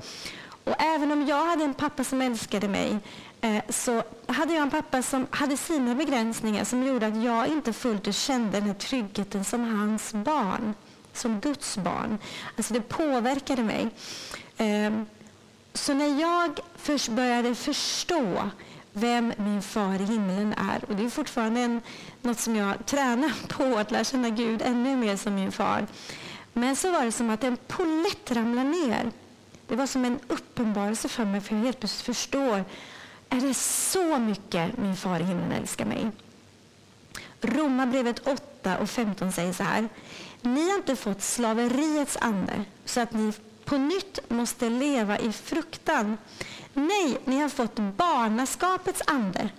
Och 0.64 0.82
även 0.82 1.12
om 1.12 1.26
jag 1.26 1.46
hade 1.46 1.64
en 1.64 1.74
pappa 1.74 2.04
som 2.04 2.22
älskade 2.22 2.68
mig 2.68 2.98
eh, 3.40 3.62
så 3.68 4.02
hade 4.26 4.54
jag 4.54 4.62
en 4.62 4.70
pappa 4.70 5.02
som 5.02 5.26
hade 5.30 5.56
sina 5.56 5.94
begränsningar 5.94 6.64
som 6.64 6.82
gjorde 6.82 7.06
att 7.06 7.22
jag 7.22 7.48
inte 7.48 7.72
fullt 7.72 8.08
ut 8.08 8.16
kände 8.16 8.50
den 8.60 8.66
här 8.66 8.74
tryggheten 8.74 9.44
som 9.44 9.78
hans 9.78 10.12
barn, 10.12 10.74
som 11.12 11.40
Guds 11.40 11.76
barn. 11.78 12.18
Alltså 12.56 12.74
det 12.74 12.80
påverkade 12.80 13.62
mig. 13.62 13.88
Eh, 14.56 14.92
så 15.76 15.94
när 15.94 16.20
jag 16.20 16.60
först 16.76 17.08
började 17.08 17.54
förstå 17.54 18.50
vem 18.92 19.32
min 19.36 19.62
far 19.62 19.94
i 19.94 20.04
himlen 20.04 20.52
är. 20.52 20.84
Och 20.88 20.96
Det 20.96 21.04
är 21.04 21.10
fortfarande 21.10 21.60
en, 21.60 21.80
något 22.22 22.38
som 22.38 22.56
jag 22.56 22.86
tränar 22.86 23.32
på, 23.48 23.78
att 23.78 23.90
lära 23.90 24.04
känna 24.04 24.30
Gud 24.30 24.62
ännu 24.62 24.96
mer 24.96 25.16
som 25.16 25.34
min 25.34 25.52
far. 25.52 25.86
Men 26.52 26.76
så 26.76 26.92
var 26.92 27.04
det 27.04 27.12
som 27.12 27.30
att 27.30 27.44
en 27.44 27.56
polett 27.56 28.30
ramlade 28.30 28.68
ner. 28.68 29.10
Det 29.66 29.76
var 29.76 29.86
som 29.86 30.04
en 30.04 30.18
uppenbarelse 30.28 31.08
för 31.08 31.24
mig, 31.24 31.40
för 31.40 31.54
jag 31.54 31.62
helt 31.62 31.80
plötsligt 31.80 32.16
förstår. 32.16 32.64
Är 33.28 33.40
det 33.40 33.54
så 33.54 34.18
mycket 34.18 34.78
min 34.78 34.96
far 34.96 35.20
i 35.20 35.24
himlen 35.24 35.52
älskar 35.52 35.84
mig? 35.84 36.10
Romarbrevet 37.40 38.26
8 38.26 38.78
och 38.78 38.90
15 38.90 39.32
säger 39.32 39.52
så 39.52 39.62
här. 39.62 39.88
Ni 40.42 40.70
har 40.70 40.76
inte 40.76 40.96
fått 40.96 41.22
slaveriets 41.22 42.18
ande 42.20 42.64
så 42.84 43.00
att 43.00 43.12
ni 43.12 43.32
på 43.66 43.78
nytt 43.78 44.18
måste 44.28 44.70
leva 44.70 45.18
i 45.18 45.32
fruktan. 45.32 46.18
Nej, 46.74 47.18
ni 47.24 47.40
har 47.40 47.48
fått 47.48 47.76
barnaskapets 47.76 49.02
ande 49.06 49.50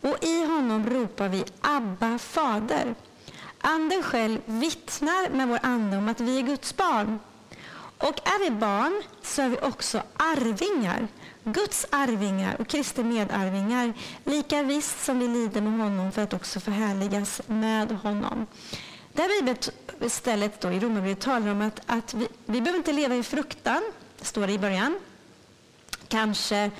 och 0.00 0.24
i 0.24 0.44
honom 0.44 0.86
ropar 0.90 1.28
vi 1.28 1.44
Abba, 1.60 2.18
Fader. 2.18 2.94
Anden 3.58 4.02
själv 4.02 4.40
vittnar 4.46 5.30
med 5.30 5.48
vår 5.48 5.58
ande 5.62 5.96
om 5.96 6.08
att 6.08 6.20
vi 6.20 6.38
är 6.38 6.42
Guds 6.42 6.76
barn. 6.76 7.18
Och 7.98 8.28
är 8.28 8.44
vi 8.44 8.50
barn 8.50 9.02
så 9.22 9.42
är 9.42 9.48
vi 9.48 9.56
också 9.56 10.02
arvingar, 10.16 11.08
Guds 11.44 11.86
arvingar 11.90 12.56
och 12.60 12.68
Kristi 12.68 13.04
medarvingar, 13.04 13.92
lika 14.24 14.62
visst 14.62 15.04
som 15.04 15.18
vi 15.18 15.28
lider 15.28 15.60
med 15.60 15.78
honom 15.78 16.12
för 16.12 16.22
att 16.22 16.34
också 16.34 16.60
förhärligas 16.60 17.40
med 17.46 17.92
honom. 17.92 18.46
Det 19.14 19.22
här 19.22 19.56
bibelstället 19.98 20.60
då 20.60 20.72
i 20.72 20.80
Romarbrevet 20.80 21.20
talar 21.20 21.48
om 21.48 21.62
att, 21.62 21.80
att 21.86 22.14
vi, 22.14 22.28
vi 22.46 22.60
behöver 22.60 22.78
inte 22.78 22.92
leva 22.92 23.14
i 23.14 23.22
fruktan, 23.22 23.82
står 24.20 24.46
det 24.46 24.52
i 24.52 24.58
början. 24.58 24.98
Kanske 26.08 26.70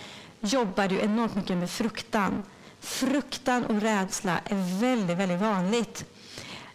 jobbar 0.40 0.88
du 0.88 1.00
enormt 1.00 1.34
mycket 1.34 1.56
med 1.56 1.70
fruktan. 1.70 2.42
Fruktan 2.80 3.64
och 3.64 3.80
rädsla 3.80 4.40
är 4.44 4.80
väldigt, 4.80 5.18
väldigt 5.18 5.40
vanligt. 5.40 6.04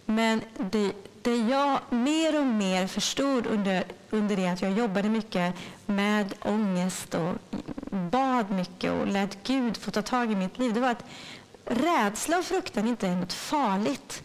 Men 0.06 0.42
det, 0.58 0.92
det 1.22 1.36
jag 1.36 1.80
mer 1.90 2.40
och 2.40 2.46
mer 2.46 2.88
förstod 2.88 3.48
under, 3.48 3.84
under 4.10 4.36
det 4.36 4.48
att 4.48 4.62
jag 4.62 4.72
jobbade 4.72 5.10
mycket 5.10 5.56
med 5.86 6.34
ångest 6.42 7.16
och 7.16 7.36
bad 7.92 8.52
mycket 8.52 8.92
och 8.92 9.08
lät 9.08 9.44
Gud 9.44 9.78
få 9.78 9.92
ta 9.92 10.02
tag 10.02 10.32
i 10.32 10.36
mitt 10.36 10.58
liv, 10.58 10.74
det 10.74 10.80
var 10.80 10.90
att 10.90 11.06
rädsla 11.66 12.38
och 12.38 12.46
fruktan 12.46 12.88
inte 12.88 13.08
är 13.08 13.16
något 13.16 13.34
farligt. 13.34 14.24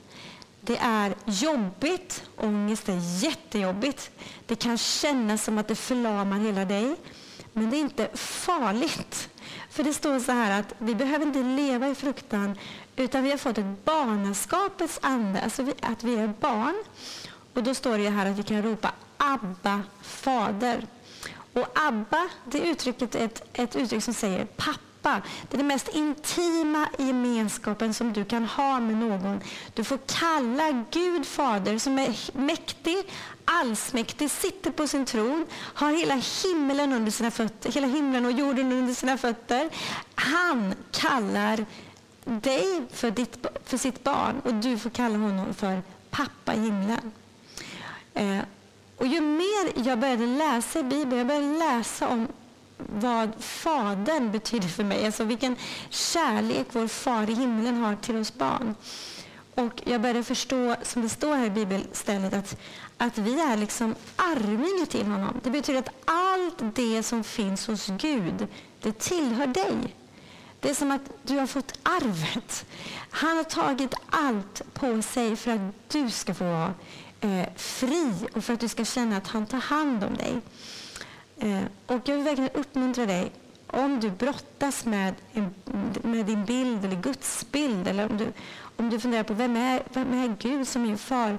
Det 0.67 0.77
är 0.77 1.15
jobbigt, 1.27 2.23
ångest 2.37 2.89
är 2.89 3.25
jättejobbigt. 3.25 4.11
Det 4.47 4.57
kan 4.57 4.79
kännas 4.79 5.45
som 5.45 5.59
att 5.59 5.69
det 5.69 5.75
förlamar 5.75 6.39
hela 6.39 6.65
dig. 6.65 6.97
Men 7.53 7.71
det 7.71 7.77
är 7.77 7.81
inte 7.81 8.09
farligt. 8.15 9.29
För 9.71 9.85
det 9.85 9.95
står 9.95 10.21
så 10.21 10.33
här 10.33 10.61
att 10.61 10.75
vi 10.79 10.95
behöver 10.95 11.27
inte 11.27 11.43
leva 11.43 11.89
i 11.89 11.95
fruktan 11.95 12.59
utan 12.97 13.23
vi 13.23 13.31
har 13.31 13.39
fått 13.39 13.59
ett 13.59 13.85
barnaskapets 13.85 14.99
ande, 15.03 15.41
alltså 15.41 15.67
att 15.81 16.05
vi 16.05 16.15
är 16.17 16.29
barn. 16.41 16.85
Och 17.55 17.63
då 17.63 17.75
står 17.75 17.99
det 17.99 18.11
här 18.11 18.27
att 18.27 18.39
vi 18.39 18.43
kan 18.43 18.63
ropa 18.63 18.93
Abba, 19.17 19.83
Fader. 20.03 20.87
Och 21.53 21.67
Abba, 21.75 22.29
det 22.45 22.59
uttrycket 22.59 23.15
är 23.15 23.25
ett, 23.25 23.43
ett 23.53 23.77
uttryck 23.77 24.05
som 24.05 24.15
säger 24.15 24.45
pappa 24.45 24.94
pappa. 25.05 25.27
Det 25.51 25.57
är 25.57 25.59
den 25.59 25.67
mest 25.67 25.89
intima 25.89 26.89
gemenskapen 26.99 27.95
som 27.95 28.13
du 28.13 28.25
kan 28.25 28.45
ha 28.45 28.81
med 28.81 28.97
någon. 28.97 29.41
Du 29.75 29.85
får 29.85 29.99
kalla 30.07 30.85
Gud 30.91 31.27
fader 31.27 31.79
som 31.79 31.99
är 31.99 32.39
mäktig, 32.39 32.97
allsmäktig, 33.45 34.31
sitter 34.31 34.71
på 34.71 34.87
sin 34.87 35.05
tron, 35.05 35.47
har 35.53 35.93
hela 35.93 36.15
himlen 36.15 36.93
under 36.93 37.11
sina 37.11 37.31
fötter, 37.31 37.73
hela 37.73 37.87
himlen 37.87 38.27
och 38.27 38.33
jorden 38.33 38.73
under 38.73 38.95
sina 38.95 39.19
fötter. 39.19 39.71
Han 40.15 40.75
kallar 40.91 41.67
dig 42.25 42.83
för, 42.93 43.11
ditt, 43.11 43.47
för 43.65 43.77
sitt 43.77 44.05
barn 44.05 44.41
och 44.45 44.55
du 44.55 44.79
får 44.79 44.91
kalla 44.91 45.19
honom 45.19 45.55
för 45.55 45.83
pappa 46.11 46.55
i 46.55 46.61
himlen. 46.61 47.13
Eh, 48.15 48.39
och 48.97 49.07
ju 49.07 49.21
mer 49.21 49.89
jag 49.89 49.99
började 49.99 50.27
läsa 50.27 50.79
i 50.79 50.83
Bibeln, 50.83 51.19
jag 51.19 51.27
började 51.27 51.59
läsa 51.59 52.09
om 52.09 52.29
vad 52.77 53.31
Fadern 53.39 54.33
betyder 54.33 54.69
för 54.69 54.85
mig. 54.85 55.07
Alltså 55.07 55.25
vilken 55.25 55.57
kärlek 55.91 56.67
vår 56.73 56.89
far 56.89 57.31
i 57.31 57.35
himlen 57.35 57.77
har 57.77 57.97
till 57.97 58.17
oss 58.17 58.35
barn. 58.35 58.75
Och 59.55 59.83
jag 59.85 60.01
började 60.01 60.25
förstå, 60.25 60.77
som 60.83 61.03
det 61.03 61.09
står 61.09 61.37
här 61.37 61.47
i 61.47 61.51
bibelstället, 61.51 62.35
att, 62.35 62.57
att 62.99 63.19
vi 63.19 63.41
är 63.41 63.57
liksom 63.57 63.95
arvingar 64.17 64.87
till 64.87 65.07
honom. 65.07 65.41
Det 65.43 65.51
betyder 65.51 65.79
att 65.79 65.89
allt 66.05 66.77
det 66.77 67.03
som 67.03 67.25
finns 67.25 67.67
hos 67.67 67.87
Gud, 67.87 68.47
det 68.81 68.99
tillhör 68.99 69.47
dig. 69.47 69.97
Det 70.61 70.71
är 70.71 70.75
som 70.75 70.91
att 70.91 71.11
du 71.23 71.39
har 71.39 71.47
fått 71.47 71.79
arvet. 71.83 72.67
Han 73.11 73.37
har 73.37 73.45
tagit 73.45 73.95
allt 74.11 74.63
på 74.75 75.03
sig 75.03 75.37
för 75.37 75.51
att 75.51 75.61
du 75.89 76.11
ska 76.11 76.35
få 76.35 76.45
vara 76.45 76.75
eh, 77.21 77.49
fri 77.57 78.13
och 78.35 78.45
för 78.45 78.55
att 78.55 78.61
du 78.61 78.69
ska 78.69 78.85
känna 78.85 79.17
att 79.17 79.29
han 79.29 79.47
tar 79.47 79.59
hand 79.59 80.05
om 80.05 80.15
dig. 80.17 80.41
Eh, 81.39 81.63
och 81.87 82.01
jag 82.05 82.15
vill 82.15 82.25
verkligen 82.25 82.51
uppmuntra 82.51 83.07
dig, 83.07 83.33
om 83.67 84.01
du 84.01 84.11
brottas 84.11 84.85
med, 84.85 85.15
med 86.03 86.27
din 86.27 86.45
bild 86.45 86.85
eller 86.85 86.97
Guds 86.97 87.47
bild, 87.51 87.89
eller 87.89 88.11
om 88.11 88.17
du, 88.17 88.33
om 88.77 88.91
du 88.91 89.01
funderar 89.01 89.23
på 89.23 89.35
vem 89.35 89.57
är, 89.57 89.83
vem 89.93 90.13
är 90.13 90.37
Gud 90.39 90.69
som 90.69 90.83
min 90.83 90.99
far, 90.99 91.39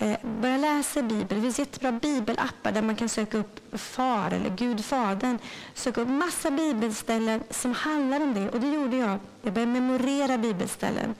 eh, 0.00 0.18
börja 0.40 0.56
läsa 0.56 1.02
Bibeln. 1.02 1.26
Det 1.28 1.40
finns 1.40 1.58
jättebra 1.58 1.92
bibelappar 1.92 2.72
där 2.72 2.82
man 2.82 2.96
kan 2.96 3.08
söka 3.08 3.38
upp 3.38 3.60
far 3.72 4.30
eller 4.30 4.50
Gud, 4.50 4.84
Fadern. 4.84 5.38
Söka 5.74 6.00
upp 6.00 6.08
massa 6.08 6.50
bibelställen 6.50 7.42
som 7.50 7.74
handlar 7.74 8.20
om 8.20 8.34
det. 8.34 8.50
Och 8.50 8.60
det 8.60 8.68
gjorde 8.68 8.96
jag. 8.96 9.18
Jag 9.42 9.52
började 9.52 9.72
memorera 9.72 10.38
bibelställen. 10.38 11.14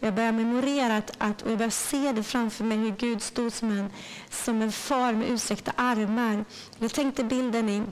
Jag 0.00 0.14
började 0.14 0.38
memorera 0.38 0.96
att, 0.96 1.14
att, 1.18 1.42
och 1.42 1.50
jag 1.50 1.58
började 1.58 1.70
se 1.70 2.12
det 2.12 2.22
framför 2.22 2.64
mig 2.64 2.78
hur 2.78 2.90
Gud 2.90 3.22
stod 3.22 3.52
som 3.52 3.70
en, 3.70 3.90
som 4.30 4.62
en 4.62 4.72
far 4.72 5.12
med 5.12 5.28
utsträckta 5.28 5.72
armar. 5.76 6.44
Jag 6.78 6.92
tänkte 6.92 7.24
bilden 7.24 7.68
i 7.68 7.82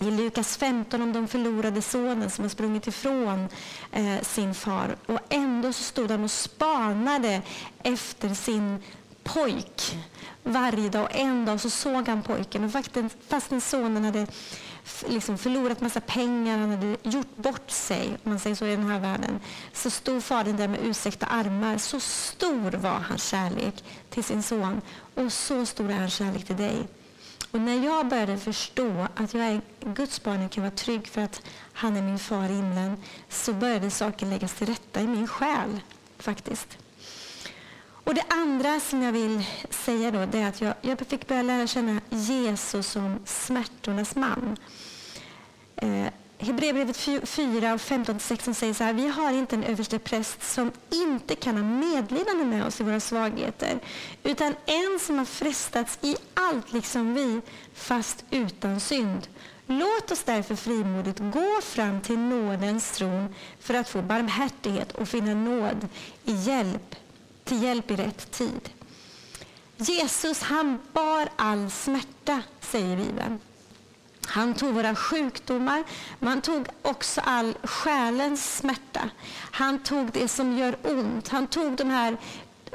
i 0.00 0.10
Lukas 0.10 0.56
15 0.56 1.02
om 1.02 1.12
de 1.12 1.28
förlorade 1.28 1.82
sonen 1.82 2.30
som 2.30 2.44
har 2.44 2.48
sprungit 2.48 2.86
ifrån 2.86 3.48
eh, 3.92 4.22
sin 4.22 4.54
far. 4.54 4.96
Och 5.06 5.18
ändå 5.28 5.72
så 5.72 5.82
stod 5.82 6.10
han 6.10 6.24
och 6.24 6.30
spanade 6.30 7.42
efter 7.82 8.34
sin 8.34 8.82
pojk 9.34 9.96
varje 10.42 10.88
dag. 10.88 11.04
Och 11.04 11.16
en 11.16 11.44
dag 11.44 11.60
så 11.60 11.70
såg 11.70 12.08
han 12.08 12.22
pojken 12.22 12.64
och 12.64 12.72
fastän 13.28 13.60
sonen 13.60 14.04
hade 14.04 14.26
liksom 15.06 15.38
förlorat 15.38 15.80
massa 15.80 16.00
pengar, 16.00 16.58
han 16.58 16.70
hade 16.70 16.96
gjort 17.02 17.36
bort 17.36 17.70
sig, 17.70 18.08
om 18.24 18.30
man 18.30 18.38
säger 18.38 18.56
så 18.56 18.66
i 18.66 18.76
den 18.76 18.90
här 18.90 19.00
världen, 19.00 19.40
så 19.72 19.90
stod 19.90 20.24
fadern 20.24 20.56
där 20.56 20.68
med 20.68 20.80
utsträckta 20.80 21.26
armar. 21.26 21.78
Så 21.78 22.00
stor 22.00 22.70
var 22.70 23.00
hans 23.08 23.24
kärlek 23.24 23.84
till 24.10 24.24
sin 24.24 24.42
son 24.42 24.80
och 25.14 25.32
så 25.32 25.66
stor 25.66 25.90
är 25.90 25.98
hans 25.98 26.14
kärlek 26.14 26.46
till 26.46 26.56
dig. 26.56 26.88
Och 27.50 27.60
när 27.60 27.84
jag 27.84 28.08
började 28.08 28.38
förstå 28.38 29.06
att 29.14 29.34
jag 29.34 29.46
är 29.46 29.60
Guds 29.80 30.22
barn 30.22 30.44
och 30.44 30.50
kan 30.50 30.62
vara 30.62 30.74
trygg 30.74 31.08
för 31.08 31.20
att 31.20 31.42
han 31.72 31.96
är 31.96 32.02
min 32.02 32.18
far 32.18 32.44
i 32.44 32.54
himlen, 32.54 33.02
så 33.28 33.52
började 33.52 33.90
saker 33.90 34.26
läggas 34.26 34.54
till 34.54 34.66
rätta 34.66 35.00
i 35.00 35.06
min 35.06 35.28
själ 35.28 35.80
faktiskt. 36.18 36.78
Och 38.08 38.14
Det 38.14 38.24
andra 38.28 38.80
som 38.80 39.02
jag 39.02 39.12
vill 39.12 39.46
säga 39.70 40.10
då, 40.10 40.26
det 40.26 40.38
är 40.38 40.48
att 40.48 40.60
jag, 40.60 40.74
jag 40.80 40.98
fick 40.98 41.26
börja 41.26 41.42
lära 41.42 41.66
känna 41.66 42.00
Jesus 42.10 42.86
som 42.86 43.18
smärtornas 43.24 44.16
man. 44.16 44.56
Eh, 45.76 46.06
Hebreerbrevet 46.38 46.96
4 46.96 47.74
och 47.74 47.80
15-16 47.80 48.54
säger 48.54 48.74
så 48.74 48.84
här. 48.84 48.92
Vi 48.92 49.08
har 49.08 49.32
inte 49.32 49.56
en 49.56 49.64
överste 49.64 49.98
präst 49.98 50.42
som 50.42 50.72
inte 50.90 51.34
kan 51.34 51.56
ha 51.56 51.62
medlidande 51.62 52.44
med 52.44 52.66
oss 52.66 52.80
i 52.80 52.84
våra 52.84 53.00
svagheter, 53.00 53.78
utan 54.22 54.54
en 54.66 54.98
som 55.00 55.18
har 55.18 55.24
frestats 55.24 55.98
i 56.02 56.16
allt 56.34 56.72
liksom 56.72 57.14
vi, 57.14 57.40
fast 57.74 58.24
utan 58.30 58.80
synd. 58.80 59.28
Låt 59.66 60.10
oss 60.10 60.22
därför 60.22 60.56
frimodigt 60.56 61.18
gå 61.18 61.60
fram 61.62 62.00
till 62.00 62.18
nådens 62.18 62.90
tron 62.90 63.34
för 63.60 63.74
att 63.74 63.88
få 63.88 64.02
barmhärtighet 64.02 64.92
och 64.92 65.08
finna 65.08 65.34
nåd 65.34 65.88
i 66.24 66.32
hjälp 66.32 66.94
till 67.48 67.62
hjälp 67.62 67.90
i 67.90 67.96
rätt 67.96 68.30
tid. 68.30 68.70
Jesus 69.76 70.42
han 70.42 70.78
bar 70.92 71.28
all 71.36 71.70
smärta, 71.70 72.42
säger 72.60 72.96
Bibeln. 72.96 73.38
Han 74.26 74.54
tog 74.54 74.74
våra 74.74 74.94
sjukdomar, 74.94 75.84
men 76.18 76.28
han 76.28 76.40
tog 76.40 76.66
också 76.82 77.20
all 77.20 77.54
själens 77.62 78.56
smärta. 78.56 79.10
Han 79.50 79.78
tog 79.78 80.12
det 80.12 80.28
som 80.28 80.58
gör 80.58 80.76
ont. 80.82 81.28
Han 81.28 81.46
tog 81.46 81.72
de 81.76 81.90
här, 81.90 82.16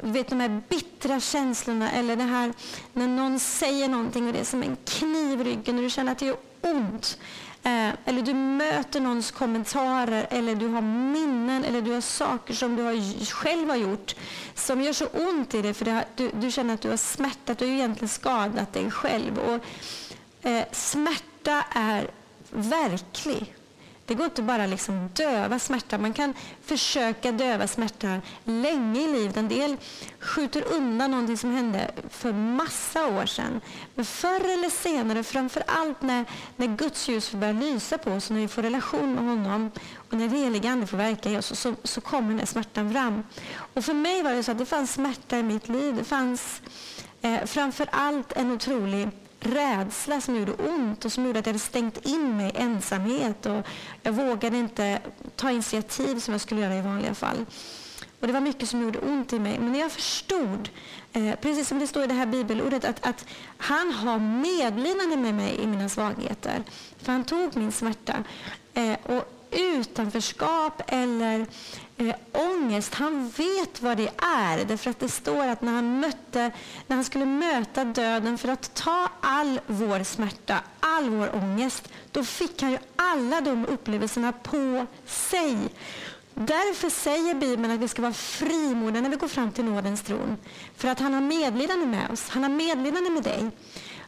vet, 0.02 0.28
de 0.28 0.40
här 0.40 0.62
bittra 0.68 1.20
känslorna 1.20 1.90
eller 1.90 2.16
det 2.16 2.22
här 2.22 2.52
när 2.92 3.06
någon 3.06 3.40
säger 3.40 3.88
någonting 3.88 4.26
och 4.26 4.32
det 4.32 4.40
är 4.40 4.44
som 4.44 4.62
en 4.62 4.76
kniv 4.84 5.40
i 5.40 5.44
ryggen 5.44 5.76
och 5.76 5.82
du 5.82 5.90
känner 5.90 6.12
att 6.12 6.18
det 6.18 6.26
gör 6.26 6.36
ont. 6.60 7.18
Eh, 7.64 7.90
eller 8.04 8.22
du 8.22 8.34
möter 8.34 9.00
någons 9.00 9.30
kommentarer 9.30 10.26
eller 10.30 10.54
du 10.54 10.68
har 10.68 10.80
minnen 10.80 11.64
eller 11.64 11.82
du 11.82 11.92
har 11.92 12.00
saker 12.00 12.54
som 12.54 12.76
du 12.76 12.82
har, 12.82 13.24
själv 13.24 13.68
har 13.68 13.76
gjort 13.76 14.14
som 14.54 14.82
gör 14.82 14.92
så 14.92 15.06
ont 15.06 15.54
i 15.54 15.62
dig 15.62 15.74
för 15.74 15.86
har, 15.86 16.04
du, 16.16 16.30
du, 16.40 16.50
känner 16.50 16.74
att 16.74 16.80
du 16.80 16.90
har 16.90 16.96
smärtat, 16.96 17.58
du 17.58 17.66
har 17.66 17.72
egentligen 17.72 18.08
skadat 18.08 18.72
dig 18.72 18.90
själv. 18.90 19.38
Och, 19.38 19.64
eh, 20.48 20.64
smärta 20.72 21.64
är 21.70 22.10
verklig. 22.50 23.54
Det 24.06 24.14
går 24.14 24.24
inte 24.24 24.42
bara 24.42 24.66
liksom 24.66 25.10
döva 25.14 25.58
smärta. 25.58 25.98
Man 25.98 26.12
kan 26.12 26.34
försöka 26.62 27.32
döva 27.32 27.66
smärta 27.66 28.20
länge 28.44 29.00
i 29.00 29.12
livet. 29.12 29.36
En 29.36 29.48
del 29.48 29.76
skjuter 30.20 30.64
undan 30.72 31.10
någonting 31.10 31.36
som 31.36 31.50
hände 31.50 31.90
för 32.10 32.32
massa 32.32 33.06
år 33.06 33.26
sedan. 33.26 33.60
Men 33.94 34.04
förr 34.04 34.40
eller 34.40 34.70
senare, 34.70 35.22
framför 35.22 35.62
allt 35.66 36.02
när, 36.02 36.24
när 36.56 36.66
Guds 36.66 37.08
ljus 37.08 37.32
börjar 37.32 37.54
lysa 37.54 37.98
på 37.98 38.10
oss, 38.10 38.30
när 38.30 38.40
vi 38.40 38.48
får 38.48 38.62
relation 38.62 39.14
med 39.14 39.24
honom 39.24 39.70
och 39.96 40.12
när 40.12 40.28
den 40.28 40.38
helige 40.38 40.70
Ande 40.70 40.86
får 40.86 40.96
verka 40.96 41.30
i 41.30 41.38
oss, 41.38 41.46
så, 41.46 41.56
så, 41.56 41.74
så 41.82 42.00
kommer 42.00 42.28
den 42.28 42.38
här 42.38 42.46
smärtan 42.46 42.92
fram. 42.92 43.22
Och 43.74 43.84
för 43.84 43.94
mig 43.94 44.22
var 44.22 44.32
det 44.32 44.42
så 44.42 44.52
att 44.52 44.58
det 44.58 44.66
fanns 44.66 44.92
smärta 44.92 45.38
i 45.38 45.42
mitt 45.42 45.68
liv. 45.68 45.96
Det 45.96 46.04
fanns 46.04 46.62
eh, 47.22 47.44
framför 47.44 47.88
allt 47.92 48.32
en 48.32 48.52
otrolig 48.52 49.08
rädsla 49.46 50.20
som 50.20 50.36
gjorde 50.36 50.52
ont 50.52 51.04
och 51.04 51.12
som 51.12 51.26
gjorde 51.26 51.38
att 51.38 51.46
jag 51.46 51.52
hade 51.52 51.64
stängt 51.64 52.06
in 52.06 52.36
mig 52.36 52.52
i 52.54 52.58
ensamhet 52.62 53.46
och 53.46 53.66
jag 54.02 54.12
vågade 54.12 54.56
inte 54.56 54.98
ta 55.36 55.50
initiativ 55.50 56.20
som 56.20 56.32
jag 56.32 56.40
skulle 56.40 56.60
göra 56.60 56.76
i 56.76 56.80
vanliga 56.80 57.14
fall. 57.14 57.46
Och 58.20 58.26
Det 58.26 58.32
var 58.32 58.40
mycket 58.40 58.68
som 58.68 58.82
gjorde 58.82 58.98
ont 58.98 59.32
i 59.32 59.38
mig. 59.38 59.58
Men 59.58 59.72
när 59.72 59.80
jag 59.80 59.92
förstod, 59.92 60.68
eh, 61.12 61.34
precis 61.40 61.68
som 61.68 61.78
det 61.78 61.86
står 61.86 62.04
i 62.04 62.06
det 62.06 62.14
här 62.14 62.26
bibelordet, 62.26 62.84
att, 62.84 63.06
att 63.06 63.26
han 63.58 63.92
har 63.92 64.18
medlidande 64.18 65.16
med 65.16 65.34
mig 65.34 65.60
i 65.62 65.66
mina 65.66 65.88
svagheter. 65.88 66.62
För 67.02 67.12
han 67.12 67.24
tog 67.24 67.56
min 67.56 67.72
smärta. 67.72 68.24
Eh, 68.74 68.96
och 69.02 69.34
utanförskap 69.50 70.82
eller 70.86 71.46
eh, 71.96 72.14
ångest. 72.32 72.94
Han 72.94 73.28
vet 73.28 73.82
vad 73.82 73.96
det 73.96 74.10
är. 74.16 74.64
Därför 74.64 74.90
att 74.90 75.00
det 75.00 75.08
står 75.08 75.46
att 75.46 75.62
när 75.62 75.72
han, 75.72 76.00
mötte, 76.00 76.50
när 76.86 76.96
han 76.96 77.04
skulle 77.04 77.24
möta 77.24 77.84
döden 77.84 78.38
för 78.38 78.48
att 78.48 78.74
ta 78.74 79.08
all 79.20 79.60
vår 79.66 80.04
smärta, 80.04 80.60
all 80.80 81.10
vår 81.10 81.34
ångest, 81.34 81.88
då 82.12 82.24
fick 82.24 82.62
han 82.62 82.70
ju 82.70 82.78
alla 82.96 83.40
de 83.40 83.66
upplevelserna 83.66 84.32
på 84.32 84.86
sig. 85.06 85.58
Därför 86.34 86.90
säger 86.90 87.34
Bibeln 87.34 87.72
att 87.72 87.80
vi 87.80 87.88
ska 87.88 88.02
vara 88.02 88.12
frimodiga 88.12 89.02
när 89.02 89.10
vi 89.10 89.16
går 89.16 89.28
fram 89.28 89.52
till 89.52 89.64
nådens 89.64 90.02
tron. 90.02 90.36
För 90.76 90.88
att 90.88 91.00
han 91.00 91.14
har 91.14 91.20
medlidande 91.20 91.86
med 91.86 92.10
oss. 92.10 92.28
Han 92.28 92.42
har 92.42 92.50
medlidande 92.50 93.10
med 93.10 93.22
dig. 93.22 93.50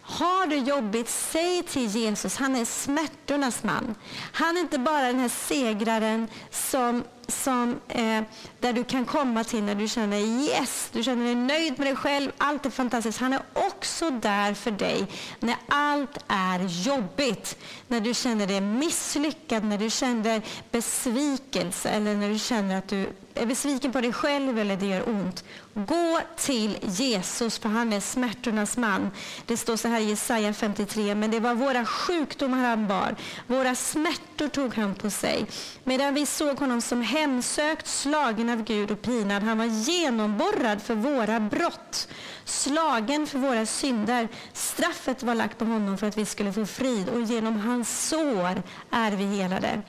Har 0.09 0.47
du 0.47 0.57
jobbigt, 0.57 1.09
säg 1.09 1.63
till 1.63 1.87
Jesus, 1.87 2.37
han 2.37 2.57
är 2.57 2.65
smärtornas 2.65 3.63
man. 3.63 3.95
Han 4.33 4.57
är 4.57 4.61
inte 4.61 4.79
bara 4.79 5.07
den 5.07 5.21
här 5.21 5.29
segraren 5.29 6.29
som 6.51 7.05
som, 7.29 7.81
eh, 7.89 8.23
där 8.61 8.73
du 8.73 8.85
kan 8.85 9.05
komma 9.05 9.45
till 9.45 9.63
när 9.63 9.75
du 9.75 9.89
känner 9.89 10.19
yes, 10.19 10.89
du 10.93 11.03
känner 11.03 11.25
dig 11.25 11.35
nöjd 11.35 11.79
med 11.79 11.87
dig 11.87 11.97
själv, 11.97 12.33
allt 12.39 12.67
är 12.67 12.71
fantastiskt. 12.71 13.19
Han 13.19 13.33
är 13.33 13.41
också 13.53 14.11
där 14.11 14.55
för 14.55 14.71
dig 14.71 15.07
när 15.41 15.57
allt 15.69 16.19
är 16.29 16.61
jobbigt. 16.61 17.59
När 17.89 18.01
du 18.01 18.15
känner 18.15 18.47
dig 18.47 18.61
misslyckad, 18.61 19.65
när 19.65 19.79
du 19.79 19.91
känner 19.91 20.43
besvikelse 20.71 21.89
eller 21.89 22.15
när 22.15 22.29
du 22.29 22.39
känner 22.39 22.79
att 22.79 22.89
du 22.89 23.09
är 23.35 23.47
besviken 23.47 23.93
på 23.93 24.01
dig 24.01 24.13
själv 24.13 24.59
eller 24.59 24.77
det 24.77 24.87
gör 24.87 25.09
ont. 25.09 25.45
Gå 25.79 26.21
till 26.37 26.79
Jesus, 26.83 27.59
för 27.59 27.69
han 27.69 27.93
är 27.93 28.01
smärtornas 28.01 28.77
man. 28.77 29.11
Det 29.47 29.57
står 29.57 29.77
så 29.77 29.89
här 29.89 30.01
i 30.01 30.05
Jesaja 30.05 30.53
53, 30.53 31.15
men 31.15 31.31
det 31.31 31.41
var 31.41 31.55
våra 31.55 31.85
sjukdomar 31.85 32.59
han 32.59 32.87
bar, 32.87 33.17
våra 33.47 33.75
smärtor 33.75 34.49
tog 34.49 34.75
han 34.75 34.95
på 34.95 35.11
sig. 35.11 35.47
Medan 35.85 36.15
vi 36.15 36.27
såg 36.27 36.59
honom 36.59 36.81
som 36.81 37.03
hemsökt, 37.03 37.87
slagen 37.87 38.51
av 38.51 38.65
Gud 38.65 38.91
och 38.91 39.03
pinad. 39.03 39.43
Han 39.43 39.59
var 39.59 39.65
genomborrad 39.65 40.83
för 40.83 40.95
våra 40.95 41.41
brott, 41.41 42.09
slagen 42.45 43.27
för 43.27 43.39
våra 43.39 43.67
synder. 43.67 44.29
Straffet 44.53 45.23
var 45.23 45.35
lagt 45.35 45.59
på 45.59 45.65
honom 45.65 45.99
för 45.99 46.07
att 46.07 46.19
vi 46.19 46.27
skulle 46.27 46.53
få 46.53 46.67
frid 46.67 47.09
och 47.09 47.23
genom 47.23 47.61
hans 47.61 48.09
sår 48.09 48.63
är 48.91 49.11
vi 49.13 49.25
helade. 49.25 49.83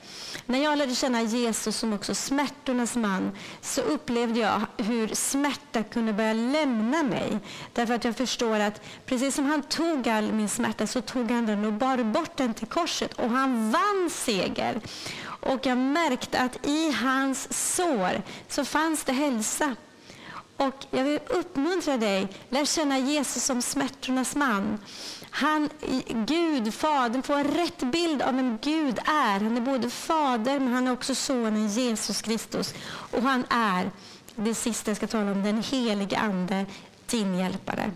När 0.46 0.64
jag 0.64 0.78
lärde 0.78 0.96
känna 0.96 1.22
Jesus 1.22 1.78
som 1.78 1.94
också 1.94 2.16
smärtornas 2.16 2.96
man 2.96 3.32
så 3.62 3.82
upplevde 3.82 4.40
jag 4.40 4.62
hur 4.78 5.08
smärta 5.08 5.77
kunde 5.84 6.14
börja 6.14 6.34
lämna 6.34 7.04
mig. 7.04 7.40
Därför 7.74 7.94
att 7.94 8.04
jag 8.04 8.16
förstår 8.16 8.60
att 8.60 8.82
precis 9.06 9.36
som 9.36 9.46
han 9.46 9.62
tog 9.62 10.10
all 10.10 10.32
min 10.32 10.50
smärta 10.50 10.88
så 10.88 11.02
tog 11.02 11.32
han 11.32 11.46
den 11.46 11.66
och 11.66 11.74
bar 11.74 12.04
bort 12.04 12.38
den 12.38 12.54
till 12.54 12.68
korset 12.68 13.14
och 13.14 13.30
han 13.30 13.72
vann 13.72 14.10
seger. 14.12 14.82
Och 15.40 15.66
jag 15.66 15.78
märkte 15.78 16.40
att 16.40 16.66
i 16.66 16.92
hans 16.92 17.76
sår 17.76 18.22
så 18.48 18.66
fanns 18.66 19.04
det 19.04 19.14
hälsa. 19.14 19.76
Och 20.58 20.86
jag 20.90 21.04
vill 21.04 21.20
uppmuntra 21.28 21.98
dig, 21.98 22.28
lär 22.50 22.66
känna 22.66 23.00
Jesus 23.00 23.44
som 23.44 23.62
smärtornas 23.62 24.36
man. 24.36 24.80
Han, 25.30 25.70
Gud, 26.28 26.74
Fadern, 26.74 27.24
får 27.24 27.34
en 27.34 27.44
rätt 27.44 27.80
bild 27.80 28.22
av 28.22 28.36
vem 28.36 28.58
Gud 28.62 29.00
är. 29.00 29.40
Han 29.40 29.58
är 29.58 29.62
både 29.62 29.90
fader, 29.90 30.60
men 30.60 30.74
han 30.74 30.88
är 30.88 30.92
också 30.92 31.16
sonen 31.16 31.68
Jesus 31.68 32.22
Kristus. 32.22 32.74
Och 33.12 33.22
han 33.22 33.46
är, 33.50 33.92
det 34.38 34.56
sista 34.56 34.92
jag 34.92 34.98
ska 34.98 35.08
tala 35.08 35.32
om, 35.32 35.44
den 35.44 35.64
helige 35.64 36.18
Ande, 36.18 36.66
din 37.06 37.36
hjälpare. 37.36 37.92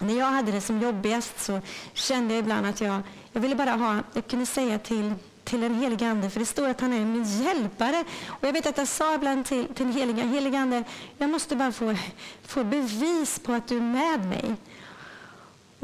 När 0.00 0.18
jag 0.18 0.26
hade 0.26 0.52
det 0.52 0.60
som 0.60 0.80
jobbigast 0.80 1.40
så 1.40 1.60
kände 1.92 2.34
jag 2.34 2.40
ibland 2.40 2.66
att 2.66 2.80
jag, 2.80 3.00
jag 3.32 3.40
ville 3.40 3.54
bara 3.54 3.70
ha, 3.70 3.98
jag 4.12 4.26
kunde 4.26 4.46
säga 4.46 4.78
till 4.78 5.14
till 5.44 5.60
den 5.60 5.74
helige 5.74 6.08
Ande, 6.08 6.30
för 6.30 6.40
det 6.40 6.46
står 6.46 6.68
att 6.68 6.80
han 6.80 6.92
är 6.92 7.04
min 7.04 7.24
hjälpare. 7.24 8.04
Och 8.26 8.44
jag 8.44 8.52
vet 8.52 8.66
att 8.66 8.78
jag 8.78 8.88
sa 8.88 9.14
ibland 9.14 9.46
till, 9.46 9.66
till 9.74 9.86
den 9.86 10.28
helige, 10.28 10.58
Ande, 10.58 10.84
jag 11.18 11.30
måste 11.30 11.56
bara 11.56 11.72
få, 11.72 11.94
få 12.42 12.64
bevis 12.64 13.38
på 13.38 13.52
att 13.52 13.68
du 13.68 13.76
är 13.76 13.80
med 13.80 14.26
mig. 14.26 14.54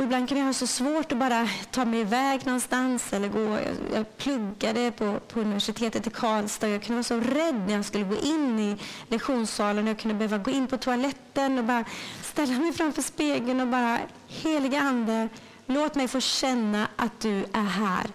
Och 0.00 0.04
ibland 0.04 0.28
kan 0.28 0.38
jag 0.38 0.44
ha 0.44 0.52
så 0.52 0.66
svårt 0.66 1.12
att 1.12 1.18
bara 1.18 1.48
ta 1.70 1.84
mig 1.84 2.00
iväg 2.00 2.46
någonstans 2.46 3.12
eller 3.12 3.28
gå. 3.28 3.40
Jag, 3.40 3.76
jag 3.94 4.16
pluggade 4.16 4.90
på, 4.90 5.20
på 5.28 5.40
universitetet 5.40 6.06
i 6.06 6.10
Karlstad 6.10 6.66
och 6.66 6.72
jag 6.72 6.82
kunde 6.82 6.94
vara 6.94 7.22
så 7.22 7.30
rädd 7.34 7.54
när 7.66 7.74
jag 7.74 7.84
skulle 7.84 8.04
gå 8.04 8.16
in 8.16 8.58
i 8.58 8.76
lektionssalen. 9.08 9.86
Jag 9.86 9.98
kunde 9.98 10.14
behöva 10.14 10.38
gå 10.38 10.50
in 10.50 10.66
på 10.66 10.76
toaletten 10.76 11.58
och 11.58 11.64
bara 11.64 11.84
ställa 12.22 12.58
mig 12.58 12.72
framför 12.72 13.02
spegeln 13.02 13.60
och 13.60 13.66
bara, 13.66 13.98
heliga 14.28 14.80
Ande, 14.80 15.28
låt 15.66 15.94
mig 15.94 16.08
få 16.08 16.20
känna 16.20 16.88
att 16.96 17.20
du 17.20 17.44
är 17.52 17.64
här. 17.64 18.06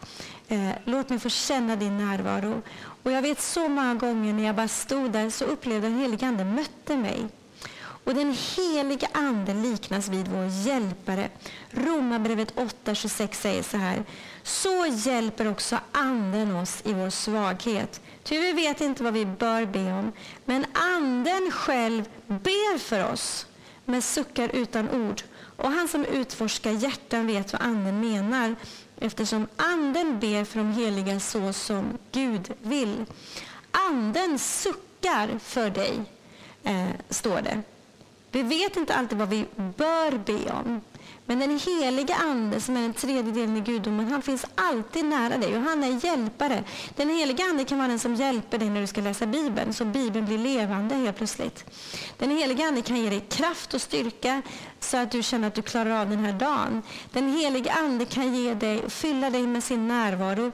Eh, 0.48 0.76
låt 0.86 1.10
mig 1.10 1.20
få 1.20 1.30
känna 1.30 1.76
din 1.76 1.98
närvaro. 1.98 2.62
Och 3.04 3.12
jag 3.12 3.22
vet 3.22 3.42
så 3.42 3.68
många 3.68 3.94
gånger 3.94 4.34
när 4.34 4.44
jag 4.44 4.56
bara 4.56 4.68
stod 4.68 5.12
där 5.12 5.30
så 5.30 5.46
upplevde 5.46 5.88
den 5.88 6.00
helige 6.00 6.28
Ande 6.28 6.46
mötte 6.46 6.98
mig. 6.98 7.28
Och 8.06 8.16
den 8.16 8.36
helige 8.56 9.08
anden 9.12 9.62
liknas 9.62 10.10
vid 10.10 10.28
vår 10.28 10.46
hjälpare. 10.46 11.30
Romarbrevet 11.70 12.56
8.26 12.56 13.34
säger 13.34 13.64
så 13.64 13.78
här. 13.78 14.04
Så 14.44 14.86
hjälper 14.86 15.52
också 15.52 15.80
Anden 15.92 16.56
oss 16.56 16.82
i 16.84 16.94
vår 16.94 17.10
svaghet. 17.10 18.02
Ty 18.24 18.40
vi 18.40 18.54
vet 18.54 18.82
inte 18.82 19.04
vad 19.04 19.14
vi 19.14 19.26
bör 19.26 19.66
be 19.66 19.94
om, 19.94 20.12
men 20.46 20.66
Anden 20.74 21.52
själv 21.52 22.04
ber 22.28 22.78
för 22.78 23.12
oss 23.12 23.48
med 23.86 24.04
suckar 24.04 24.50
utan 24.56 24.90
ord. 24.90 25.22
Och 25.58 25.72
han 25.72 25.88
som 25.88 26.06
utforskar 26.06 26.72
hjärtan 26.72 27.28
vet 27.28 27.54
vad 27.54 27.62
Anden 27.62 28.00
menar 28.00 28.56
eftersom 29.00 29.48
Anden 29.56 30.20
ber 30.20 30.44
för 30.44 30.60
de 30.60 30.72
heliga 30.72 31.20
så 31.20 31.54
som 31.54 31.98
Gud 32.12 32.54
vill. 32.62 33.06
Anden 33.72 34.40
suckar 34.40 35.40
för 35.40 35.70
dig, 35.70 36.02
eh, 36.64 36.90
står 37.10 37.42
det. 37.42 37.64
Vi 38.36 38.44
vet 38.44 38.78
inte 38.78 38.96
alltid 38.96 39.18
vad 39.18 39.30
vi 39.30 39.46
bör 39.56 40.18
be 40.18 40.52
om. 40.52 40.82
Men 41.26 41.40
den 41.40 41.60
heliga 41.60 42.16
Ande, 42.16 42.62
som 42.62 42.78
är 42.78 42.82
den 42.82 42.94
tredje 42.94 43.32
delen 43.32 43.58
i 43.58 43.62
gudomen, 43.62 44.08
han 44.12 44.22
finns 44.22 44.46
alltid 44.56 45.06
nära 45.06 45.38
dig 45.38 45.56
och 45.56 45.62
han 45.62 45.84
är 45.84 46.06
hjälpare. 46.06 46.64
Den 46.96 47.10
heliga 47.10 47.44
Ande 47.44 47.64
kan 47.64 47.78
vara 47.78 47.88
den 47.88 48.00
som 48.00 48.16
hjälper 48.16 48.58
dig 48.58 48.70
när 48.70 48.82
du 48.82 48.88
ska 48.88 49.02
läsa 49.02 49.26
Bibeln, 49.26 49.74
så 49.74 49.86
Bibeln 49.86 50.26
blir 50.26 50.38
levande 50.38 50.96
helt 50.96 51.18
plötsligt. 51.18 51.66
Den 52.18 52.30
heliga 52.30 52.66
Ande 52.66 52.82
kan 52.82 52.98
ge 52.98 53.10
dig 53.10 53.20
kraft 53.30 53.74
och 53.74 53.82
styrka 53.82 54.42
så 54.80 54.98
att 54.98 55.12
du 55.12 55.24
känner 55.24 55.48
att 55.48 55.56
du 55.56 55.62
klarar 55.62 56.02
av 56.02 56.10
den 56.10 56.20
här 56.20 56.34
dagen. 56.34 56.82
Den 57.12 57.34
heliga 57.34 57.72
Ande 57.72 58.06
kan 58.06 58.36
ge 58.36 58.54
dig 58.54 58.90
fylla 58.90 59.30
dig 59.30 59.48
med 59.48 59.64
sin 59.64 59.88
närvaro. 59.88 60.52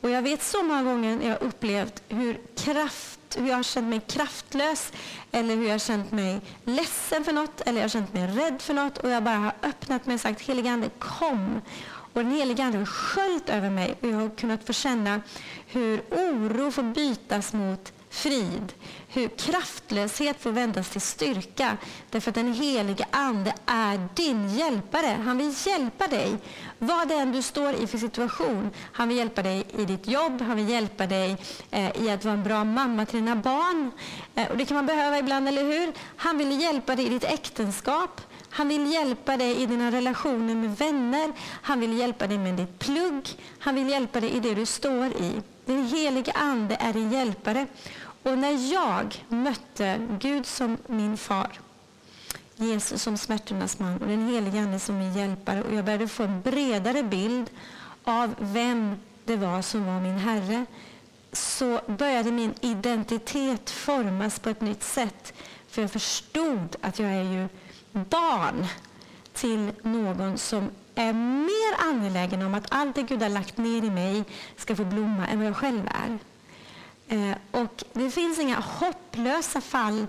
Och 0.00 0.10
jag 0.10 0.22
vet 0.22 0.42
så 0.42 0.62
många 0.62 0.82
gånger 0.82 1.28
jag 1.28 1.42
upplevt 1.42 2.02
hur 2.08 2.40
kraft 2.56 3.20
hur 3.36 3.48
jag 3.48 3.56
har 3.56 3.62
känt 3.62 3.88
mig 3.88 4.00
kraftlös 4.00 4.92
eller 5.32 5.56
hur 5.56 5.64
jag 5.64 5.74
har 5.74 5.78
känt 5.78 6.12
mig 6.12 6.40
ledsen 6.64 7.24
för 7.24 7.32
något 7.32 7.60
eller 7.60 7.78
jag 7.78 7.84
har 7.84 7.88
känt 7.88 8.14
mig 8.14 8.26
rädd 8.26 8.62
för 8.62 8.74
något 8.74 8.98
och 8.98 9.10
jag 9.10 9.22
bara 9.22 9.36
har 9.36 9.54
öppnat 9.62 10.06
mig 10.06 10.14
och 10.14 10.20
sagt 10.20 10.40
helige 10.40 10.70
Ande 10.70 10.90
kom. 10.98 11.60
Och 11.86 12.24
den 12.24 12.30
helige 12.30 12.64
Ande 12.64 12.78
har 12.78 12.86
sköljt 12.86 13.48
över 13.48 13.70
mig 13.70 13.94
och 14.00 14.08
jag 14.08 14.16
har 14.16 14.28
kunnat 14.28 14.66
få 14.66 14.72
känna 14.72 15.20
hur 15.66 16.00
oro 16.10 16.70
får 16.70 16.82
bytas 16.82 17.52
mot 17.52 17.92
frid. 18.14 18.72
Hur 19.08 19.28
kraftlöshet 19.28 20.42
får 20.42 20.50
vändas 20.50 20.88
till 20.88 21.00
styrka. 21.00 21.76
Därför 22.10 22.30
att 22.30 22.34
den 22.34 22.52
helige 22.52 23.06
Ande 23.10 23.54
är 23.66 24.08
din 24.14 24.48
hjälpare. 24.48 25.18
Han 25.24 25.38
vill 25.38 25.54
hjälpa 25.66 26.06
dig. 26.06 26.36
Vad 26.78 27.08
det 27.08 27.14
än 27.14 27.32
du 27.32 27.42
står 27.42 27.74
i 27.74 27.86
för 27.86 27.98
situation. 27.98 28.70
Han 28.92 29.08
vill 29.08 29.16
hjälpa 29.16 29.42
dig 29.42 29.66
i 29.78 29.84
ditt 29.84 30.08
jobb. 30.08 30.40
Han 30.40 30.56
vill 30.56 30.68
hjälpa 30.68 31.06
dig 31.06 31.36
eh, 31.70 32.02
i 32.02 32.10
att 32.10 32.24
vara 32.24 32.34
en 32.34 32.44
bra 32.44 32.64
mamma 32.64 33.06
till 33.06 33.18
dina 33.18 33.36
barn. 33.36 33.90
Eh, 34.34 34.50
och 34.50 34.56
Det 34.56 34.64
kan 34.64 34.74
man 34.74 34.86
behöva 34.86 35.18
ibland, 35.18 35.48
eller 35.48 35.64
hur? 35.64 35.92
Han 36.16 36.38
vill 36.38 36.60
hjälpa 36.60 36.96
dig 36.96 37.06
i 37.06 37.08
ditt 37.08 37.24
äktenskap. 37.24 38.20
Han 38.50 38.68
vill 38.68 38.92
hjälpa 38.92 39.36
dig 39.36 39.62
i 39.62 39.66
dina 39.66 39.90
relationer 39.90 40.54
med 40.54 40.76
vänner. 40.76 41.32
Han 41.62 41.80
vill 41.80 41.98
hjälpa 41.98 42.26
dig 42.26 42.38
med 42.38 42.54
ditt 42.54 42.78
plugg. 42.78 43.28
Han 43.58 43.74
vill 43.74 43.88
hjälpa 43.88 44.20
dig 44.20 44.30
i 44.30 44.40
det 44.40 44.54
du 44.54 44.66
står 44.66 45.06
i. 45.06 45.42
Den 45.66 45.84
helige 45.84 46.32
Ande 46.32 46.76
är 46.80 46.92
din 46.92 47.12
hjälpare. 47.12 47.66
Och 48.24 48.38
när 48.38 48.72
jag 48.72 49.24
mötte 49.28 50.08
Gud 50.18 50.46
som 50.46 50.78
min 50.86 51.16
far, 51.16 51.60
Jesus 52.56 53.02
som 53.02 53.16
smärtornas 53.16 53.78
man 53.78 53.98
och 53.98 54.08
den 54.08 54.28
helige 54.28 54.60
Ande 54.60 54.80
som 54.80 54.98
min 54.98 55.12
hjälpare 55.12 55.62
och 55.62 55.74
jag 55.74 55.84
började 55.84 56.08
få 56.08 56.22
en 56.22 56.40
bredare 56.40 57.02
bild 57.02 57.50
av 58.04 58.34
vem 58.38 58.96
det 59.24 59.36
var 59.36 59.62
som 59.62 59.86
var 59.86 60.00
min 60.00 60.18
Herre, 60.18 60.66
så 61.32 61.80
började 61.86 62.32
min 62.32 62.54
identitet 62.60 63.70
formas 63.70 64.38
på 64.38 64.48
ett 64.48 64.60
nytt 64.60 64.82
sätt. 64.82 65.34
För 65.68 65.82
jag 65.82 65.90
förstod 65.90 66.76
att 66.80 66.98
jag 66.98 67.10
är 67.10 67.22
ju 67.22 67.48
barn 67.92 68.66
till 69.32 69.72
någon 69.82 70.38
som 70.38 70.70
är 70.94 71.12
mer 71.12 71.90
angelägen 71.90 72.42
om 72.42 72.54
att 72.54 72.66
allt 72.68 72.94
det 72.94 73.02
Gud 73.02 73.22
har 73.22 73.28
lagt 73.28 73.56
ner 73.56 73.84
i 73.84 73.90
mig 73.90 74.24
ska 74.56 74.76
få 74.76 74.84
blomma 74.84 75.26
än 75.26 75.38
vad 75.38 75.48
jag 75.48 75.56
själv 75.56 75.86
är. 75.86 76.18
Eh, 77.08 77.36
och 77.50 77.84
det 77.92 78.10
finns 78.10 78.38
inga 78.38 78.60
hopplösa 78.60 79.60
fall 79.60 80.06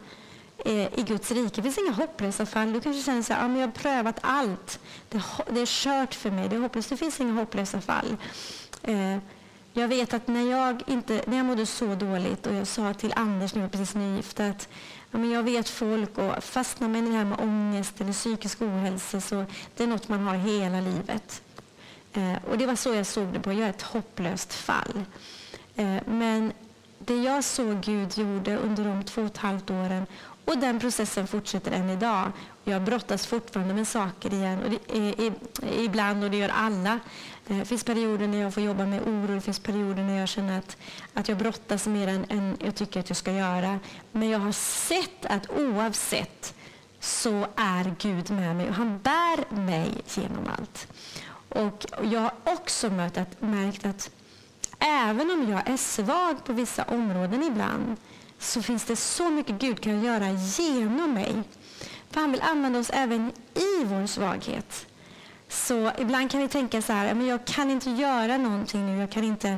eh, 0.65 0.99
i 0.99 1.03
Guds 1.07 1.31
rike. 1.31 1.55
Det 1.55 1.61
finns 1.61 1.77
inga 1.77 1.91
hopplösa 1.91 2.45
fall. 2.45 2.73
Du 2.73 2.81
kanske 2.81 3.03
känner 3.03 3.19
att 3.19 3.29
ja, 3.29 3.59
jag 3.59 3.67
har 3.67 3.71
prövat 3.71 4.19
allt. 4.21 4.79
Det, 5.09 5.21
det 5.49 5.61
är 5.61 5.65
kört 5.65 6.13
för 6.13 6.31
mig. 6.31 6.49
Det 6.49 6.55
är 6.55 6.59
hopplöst. 6.59 6.89
Det 6.89 6.97
finns 6.97 7.19
inga 7.19 7.33
hopplösa 7.33 7.81
fall. 7.81 8.17
Eh, 8.81 9.17
jag 9.77 9.87
vet 9.87 10.13
att 10.13 10.27
när 10.27 10.51
jag, 10.51 10.83
inte, 10.87 11.21
när 11.27 11.37
jag 11.37 11.45
mådde 11.45 11.65
så 11.65 11.95
dåligt 11.95 12.47
och 12.47 12.53
jag 12.53 12.67
sa 12.67 12.93
till 12.93 13.13
Anders 13.15 13.53
när 13.53 13.61
jag 13.61 13.67
var 13.67 13.71
precis 13.71 13.95
nygift 13.95 14.39
att 14.39 14.69
ja, 15.11 15.17
men 15.17 15.31
jag 15.31 15.43
vet 15.43 15.69
folk 15.69 16.17
och 16.17 16.43
fastnar 16.43 16.87
man 16.87 17.07
i 17.07 17.09
det 17.09 17.17
här 17.17 17.25
med 17.25 17.39
ångest 17.39 18.01
eller 18.01 18.13
psykisk 18.13 18.61
ohälsa 18.61 19.21
så 19.21 19.45
det 19.75 19.83
är 19.83 19.87
något 19.87 20.07
man 20.07 20.23
har 20.23 20.35
hela 20.35 20.81
livet. 20.81 21.41
Eh, 22.13 22.35
och 22.49 22.57
det 22.57 22.65
var 22.65 22.75
så 22.75 22.93
jag 22.93 23.05
såg 23.05 23.27
det 23.27 23.39
på. 23.39 23.53
Jag 23.53 23.59
är 23.59 23.69
ett 23.69 23.81
hopplöst 23.81 24.53
fall. 24.53 25.03
Eh, 25.75 25.97
men 26.05 26.53
det 27.05 27.15
jag 27.15 27.43
såg 27.43 27.81
Gud 27.81 28.17
gjorde 28.17 28.57
under 28.57 28.83
de 28.83 29.03
två 29.03 29.21
och 29.21 29.27
ett 29.27 29.37
halvt 29.37 29.69
åren 29.69 30.05
och 30.45 30.57
den 30.57 30.79
processen 30.79 31.27
fortsätter 31.27 31.71
än 31.71 31.89
idag. 31.89 32.31
Jag 32.63 32.81
brottas 32.81 33.27
fortfarande 33.27 33.73
med 33.73 33.87
saker 33.87 34.33
igen, 34.33 34.63
och 34.63 34.69
det, 34.69 34.97
i, 34.97 35.31
ibland 35.77 36.23
och 36.23 36.31
det 36.31 36.37
gör 36.37 36.49
alla. 36.49 36.99
Det 37.47 37.65
finns 37.65 37.83
perioder 37.83 38.27
när 38.27 38.41
jag 38.41 38.53
får 38.53 38.63
jobba 38.63 38.85
med 38.85 39.01
oro, 39.01 39.35
det 39.35 39.41
finns 39.41 39.59
perioder 39.59 40.03
när 40.03 40.19
jag 40.19 40.29
känner 40.29 40.57
att, 40.59 40.77
att 41.13 41.29
jag 41.29 41.37
brottas 41.37 41.87
mer 41.87 42.07
än, 42.07 42.25
än 42.29 42.57
jag 42.59 42.75
tycker 42.75 42.99
att 42.99 43.09
jag 43.09 43.17
ska 43.17 43.31
göra. 43.31 43.79
Men 44.11 44.29
jag 44.29 44.39
har 44.39 44.51
sett 44.51 45.25
att 45.25 45.49
oavsett 45.49 46.53
så 46.99 47.47
är 47.55 47.95
Gud 47.99 48.31
med 48.31 48.55
mig 48.55 48.69
och 48.69 48.75
han 48.75 48.99
bär 48.99 49.55
mig 49.55 49.91
genom 50.15 50.47
allt. 50.57 50.87
Och 51.49 51.85
jag 52.03 52.19
har 52.19 52.33
också 52.43 52.89
mött 52.89 53.17
att, 53.17 53.41
märkt 53.41 53.85
att 53.85 54.09
även 54.79 55.31
om 55.31 55.49
jag 55.49 55.69
är 55.69 55.77
svag 55.77 56.45
på 56.45 56.53
vissa 56.53 56.83
områden 56.83 57.43
ibland 57.43 57.95
så 58.39 58.61
finns 58.61 58.85
det 58.85 58.95
så 58.95 59.29
mycket 59.29 59.55
Gud 59.55 59.81
kan 59.81 60.03
göra 60.03 60.31
genom 60.31 61.13
mig. 61.13 61.43
För 62.11 62.21
han 62.21 62.31
vill 62.31 62.41
använda 62.41 62.79
oss 62.79 62.89
även 62.93 63.31
i 63.53 63.83
vår 63.83 64.07
svaghet. 64.07 64.87
Så 65.49 65.91
ibland 65.99 66.31
kan 66.31 66.41
vi 66.41 66.47
tänka 66.47 66.81
så 66.81 66.93
här, 66.93 67.13
men 67.13 67.27
jag 67.27 67.45
kan 67.45 67.71
inte 67.71 67.89
göra 67.89 68.37
någonting 68.37 68.85
nu. 68.85 68.99
Jag 68.99 69.11
kan 69.11 69.23
inte 69.23 69.49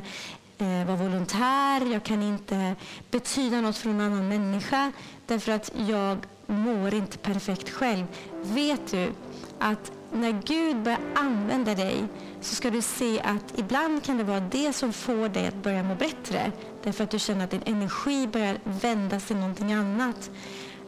eh, 0.58 0.86
vara 0.86 0.96
volontär, 0.96 1.92
jag 1.92 2.02
kan 2.04 2.22
inte 2.22 2.74
betyda 3.10 3.60
något 3.60 3.76
för 3.76 3.90
en 3.90 4.00
annan 4.00 4.28
människa 4.28 4.92
därför 5.26 5.52
att 5.52 5.72
jag 5.88 6.18
mår 6.46 6.94
inte 6.94 7.18
perfekt 7.18 7.70
själv. 7.70 8.06
Vet 8.42 8.90
du 8.90 9.12
att 9.58 9.92
när 10.12 10.42
Gud 10.44 10.82
börjar 10.82 11.00
använda 11.14 11.74
dig 11.74 12.04
så 12.40 12.54
ska 12.54 12.70
du 12.70 12.82
se 12.82 13.20
att 13.20 13.58
ibland 13.58 14.02
kan 14.04 14.18
det 14.18 14.24
vara 14.24 14.40
det 14.40 14.72
som 14.72 14.92
får 14.92 15.28
dig 15.28 15.46
att 15.46 15.62
börja 15.62 15.82
må 15.82 15.94
bättre. 15.94 16.52
Därför 16.82 17.04
att 17.04 17.10
du 17.10 17.18
känner 17.18 17.44
att 17.44 17.50
din 17.50 17.62
energi 17.66 18.26
börjar 18.26 18.58
vändas 18.64 19.24
till 19.24 19.36
någonting 19.36 19.72
annat. 19.72 20.30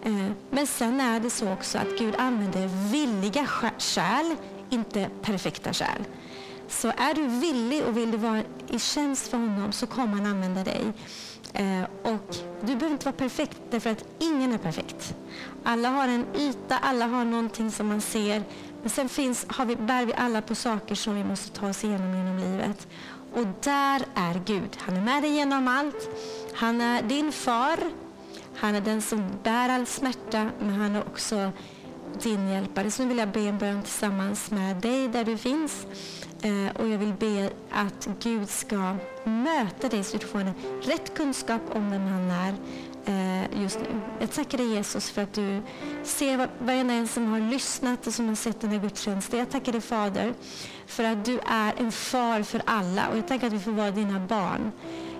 Eh, 0.02 0.26
men 0.50 0.66
sen 0.66 1.00
är 1.00 1.20
det 1.20 1.30
så 1.30 1.52
också 1.52 1.78
att 1.78 1.98
Gud 1.98 2.14
använder 2.18 2.90
villiga 2.92 3.48
kärl, 3.78 4.36
inte 4.70 5.10
perfekta 5.22 5.72
kärl. 5.72 6.02
Så 6.68 6.88
är 6.88 7.14
du 7.14 7.26
villig 7.26 7.84
och 7.84 7.96
vill 7.96 8.10
du 8.10 8.16
vara 8.16 8.42
i 8.68 8.78
tjänst 8.78 9.28
för 9.28 9.38
honom 9.38 9.72
så 9.72 9.86
kommer 9.86 10.16
han 10.16 10.26
använda 10.26 10.64
dig. 10.64 10.92
Eh, 11.52 11.82
och 12.02 12.36
du 12.60 12.66
behöver 12.66 12.90
inte 12.90 13.04
vara 13.04 13.16
perfekt 13.16 13.60
därför 13.70 13.90
att 13.90 14.04
ingen 14.18 14.52
är 14.52 14.58
perfekt. 14.58 15.14
Alla 15.64 15.88
har 15.88 16.08
en 16.08 16.26
yta, 16.38 16.78
alla 16.78 17.06
har 17.06 17.24
någonting 17.24 17.70
som 17.70 17.86
man 17.86 18.00
ser 18.00 18.42
men 18.80 18.90
sen 18.90 19.08
finns, 19.08 19.46
har 19.48 19.64
vi, 19.64 19.76
bär 19.76 20.06
vi 20.06 20.12
alla 20.14 20.42
på 20.42 20.54
saker 20.54 20.94
som 20.94 21.14
vi 21.14 21.24
måste 21.24 21.60
ta 21.60 21.68
oss 21.68 21.84
igenom 21.84 22.14
genom 22.14 22.38
livet. 22.38 22.88
Och 23.34 23.46
där 23.60 24.02
är 24.14 24.42
Gud. 24.44 24.76
Han 24.78 24.96
är 24.96 25.02
med 25.02 25.22
dig 25.22 25.32
genom 25.32 25.68
allt. 25.68 26.08
Han 26.54 26.80
är 26.80 27.02
din 27.02 27.32
far. 27.32 27.78
Han 28.56 28.74
är 28.74 28.80
den 28.80 29.02
som 29.02 29.24
bär 29.42 29.68
all 29.68 29.86
smärta, 29.86 30.50
men 30.58 30.70
han 30.70 30.96
är 30.96 31.00
också 31.00 31.52
din 32.22 32.48
hjälpare. 32.48 32.90
Så 32.90 33.02
nu 33.02 33.08
vill 33.08 33.18
jag 33.18 33.28
be 33.28 33.40
en 33.40 33.58
bön 33.58 33.82
tillsammans 33.82 34.50
med 34.50 34.76
dig 34.76 35.08
där 35.08 35.24
du 35.24 35.36
finns. 35.36 35.86
Eh, 36.42 36.76
och 36.76 36.88
jag 36.88 36.98
vill 36.98 37.12
be 37.12 37.50
att 37.70 38.08
Gud 38.22 38.48
ska 38.48 38.96
möta 39.24 39.88
dig 39.88 40.04
så 40.04 40.16
att 40.16 40.22
du 40.22 40.28
får 40.28 40.40
en 40.40 40.54
rätt 40.82 41.14
kunskap 41.14 41.60
om 41.72 41.90
vem 41.90 42.06
han 42.06 42.30
är 42.30 42.54
Eh, 43.04 43.62
just 43.62 43.78
nu. 43.80 44.00
Jag 44.20 44.32
tackar 44.32 44.58
dig 44.58 44.66
Jesus 44.66 45.10
för 45.10 45.22
att 45.22 45.32
du 45.32 45.62
ser 46.04 46.48
varenda 46.58 46.94
en 46.94 47.08
som 47.08 47.32
har 47.32 47.40
lyssnat 47.40 48.06
och 48.06 48.14
som 48.14 48.28
har 48.28 48.34
sett 48.34 48.60
den 48.60 48.70
här 48.70 48.78
gudstjänsten. 48.78 49.38
Jag 49.38 49.50
tackar 49.50 49.72
dig 49.72 49.80
Fader 49.80 50.34
för 50.86 51.04
att 51.04 51.24
du 51.24 51.38
är 51.46 51.74
en 51.78 51.92
far 51.92 52.42
för 52.42 52.62
alla 52.64 53.08
och 53.08 53.18
jag 53.18 53.28
tackar 53.28 53.46
att 53.46 53.52
vi 53.52 53.58
får 53.58 53.72
vara 53.72 53.90
dina 53.90 54.20
barn. 54.20 54.72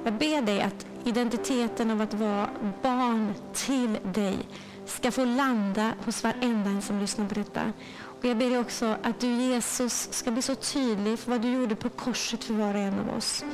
Jag 0.05 0.14
ber 0.14 0.43
dig 0.43 0.62
att 0.62 0.87
identiteten 1.05 1.90
av 1.90 2.01
att 2.01 2.14
vara 2.14 2.51
barn 2.83 3.35
till 3.53 3.99
dig 4.03 4.38
ska 4.87 5.11
få 5.11 5.25
landa 5.25 5.93
hos 6.05 6.23
varenda 6.23 6.71
en 6.71 6.83
som 6.83 7.01
lyssnar 7.01 7.29
på 7.29 7.35
detta. 7.35 7.73
Och 8.03 8.25
jag 8.25 8.37
ber 8.37 8.51
dig 8.51 8.59
också 8.59 8.97
att 9.03 9.21
du 9.21 9.33
Jesus 9.33 10.09
ska 10.12 10.31
bli 10.31 10.43
så 10.43 10.55
tydlig 10.55 11.19
för 11.19 11.31
vad 11.31 11.40
du 11.40 11.53
gjorde 11.53 11.77
på 11.77 11.88
korset 11.88 12.45
för 12.45 12.55
var 12.55 12.75
och 12.75 12.81
en 12.81 13.01
av 13.01 13.16
oss. 13.16 13.45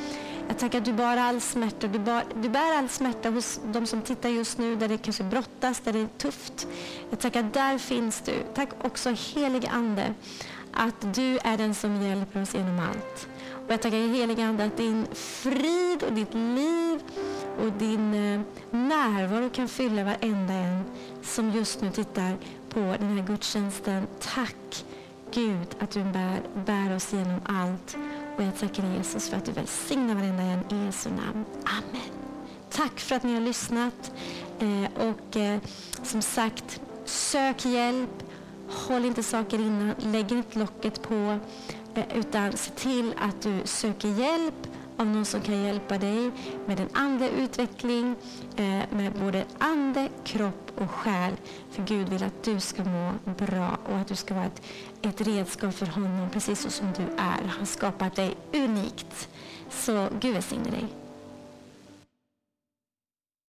Jag 0.48 0.58
tackar 0.58 0.78
att 0.78 0.84
du 0.84 0.92
bär 0.92 1.16
all 1.16 1.40
smärta. 1.40 1.86
Du 1.86 1.98
bar, 1.98 2.24
du 2.34 2.48
bär 2.48 2.78
all 2.78 2.88
smärta 2.88 3.30
hos 3.30 3.60
de 3.64 3.86
som 3.86 4.02
tittar 4.02 4.28
just 4.28 4.58
nu, 4.58 4.76
där 4.76 4.88
det 4.88 4.98
kanske 4.98 5.24
brottas, 5.24 5.80
där 5.80 5.92
det 5.92 5.98
är 5.98 6.08
tufft. 6.18 6.66
Jag 7.10 7.20
tackar 7.20 7.40
att 7.40 7.54
där 7.54 7.78
finns 7.78 8.20
du. 8.20 8.32
Tack 8.54 8.68
också 8.84 9.10
helige 9.10 9.68
Ande, 9.68 10.14
att 10.72 11.14
du 11.14 11.38
är 11.38 11.56
den 11.56 11.74
som 11.74 12.02
hjälper 12.02 12.42
oss 12.42 12.54
genom 12.54 12.80
allt. 12.80 13.28
Och 13.66 13.72
jag 13.72 13.82
tackar 13.82 13.96
helige 13.96 14.46
Ande 14.46 14.64
att 14.64 14.76
din 14.76 15.06
frid 15.12 16.02
och 16.02 16.12
ditt 16.12 16.34
liv 16.34 17.00
och 17.60 17.72
din 17.72 18.14
eh, 18.14 18.40
närvaro 18.70 19.50
kan 19.50 19.68
fylla 19.68 20.04
varenda 20.04 20.54
en 20.54 20.84
som 21.22 21.50
just 21.50 21.80
nu 21.80 21.90
tittar 21.90 22.36
på 22.68 22.80
den 22.80 23.18
här 23.18 23.26
gudstjänsten. 23.26 24.06
Tack 24.34 24.84
Gud 25.30 25.68
att 25.78 25.90
du 25.90 26.04
bär, 26.04 26.40
bär 26.66 26.96
oss 26.96 27.12
genom 27.12 27.40
allt. 27.44 27.96
Och 28.36 28.42
jag 28.42 28.58
tackar 28.58 28.82
dig 28.82 28.96
Jesus 28.96 29.28
för 29.28 29.36
att 29.36 29.44
du 29.44 29.52
välsignar 29.52 30.14
varenda 30.14 30.42
en 30.42 30.60
i 30.70 30.84
Jesu 30.84 31.10
namn. 31.10 31.44
Amen. 31.64 32.10
Tack 32.70 33.00
för 33.00 33.16
att 33.16 33.22
ni 33.22 33.34
har 33.34 33.40
lyssnat. 33.40 34.12
Eh, 34.58 35.08
och 35.08 35.36
eh, 35.36 35.60
som 36.02 36.22
sagt, 36.22 36.80
sök 37.04 37.64
hjälp. 37.64 38.22
Håll 38.68 39.04
inte 39.04 39.22
saker 39.22 39.58
innan. 39.58 39.94
Lägg 39.98 40.32
inte 40.32 40.58
locket 40.58 41.02
på. 41.02 41.38
Eh, 41.94 42.18
utan 42.18 42.52
se 42.52 42.70
till 42.70 43.14
att 43.18 43.42
du 43.42 43.60
söker 43.64 44.08
hjälp 44.08 44.68
av 44.96 45.06
någon 45.06 45.24
som 45.24 45.40
kan 45.40 45.62
hjälpa 45.62 45.98
dig 45.98 46.30
med 46.66 46.80
en 46.80 46.88
andeutveckling, 46.92 48.16
eh, 48.56 48.82
med 48.90 49.12
både 49.20 49.44
ande, 49.58 50.08
kropp 50.24 50.72
och 50.78 50.90
själ. 50.90 51.32
För 51.70 51.82
Gud 51.82 52.08
vill 52.08 52.22
att 52.22 52.42
du 52.42 52.60
ska 52.60 52.84
må 52.84 53.12
bra 53.24 53.78
och 53.84 53.96
att 53.96 54.08
du 54.08 54.16
ska 54.16 54.34
vara 54.34 54.44
ett 54.44 54.62
ett 55.02 55.20
redskap 55.20 55.74
för 55.74 55.86
honom 55.86 56.30
precis 56.30 56.60
så 56.60 56.70
som 56.70 56.92
du 56.96 57.02
är. 57.02 57.48
Han 57.48 57.66
skapat 57.66 58.16
dig 58.16 58.36
unikt. 58.52 59.28
Så 59.70 60.08
Gud 60.20 60.34
välsigne 60.34 60.70
dig. 60.70 61.05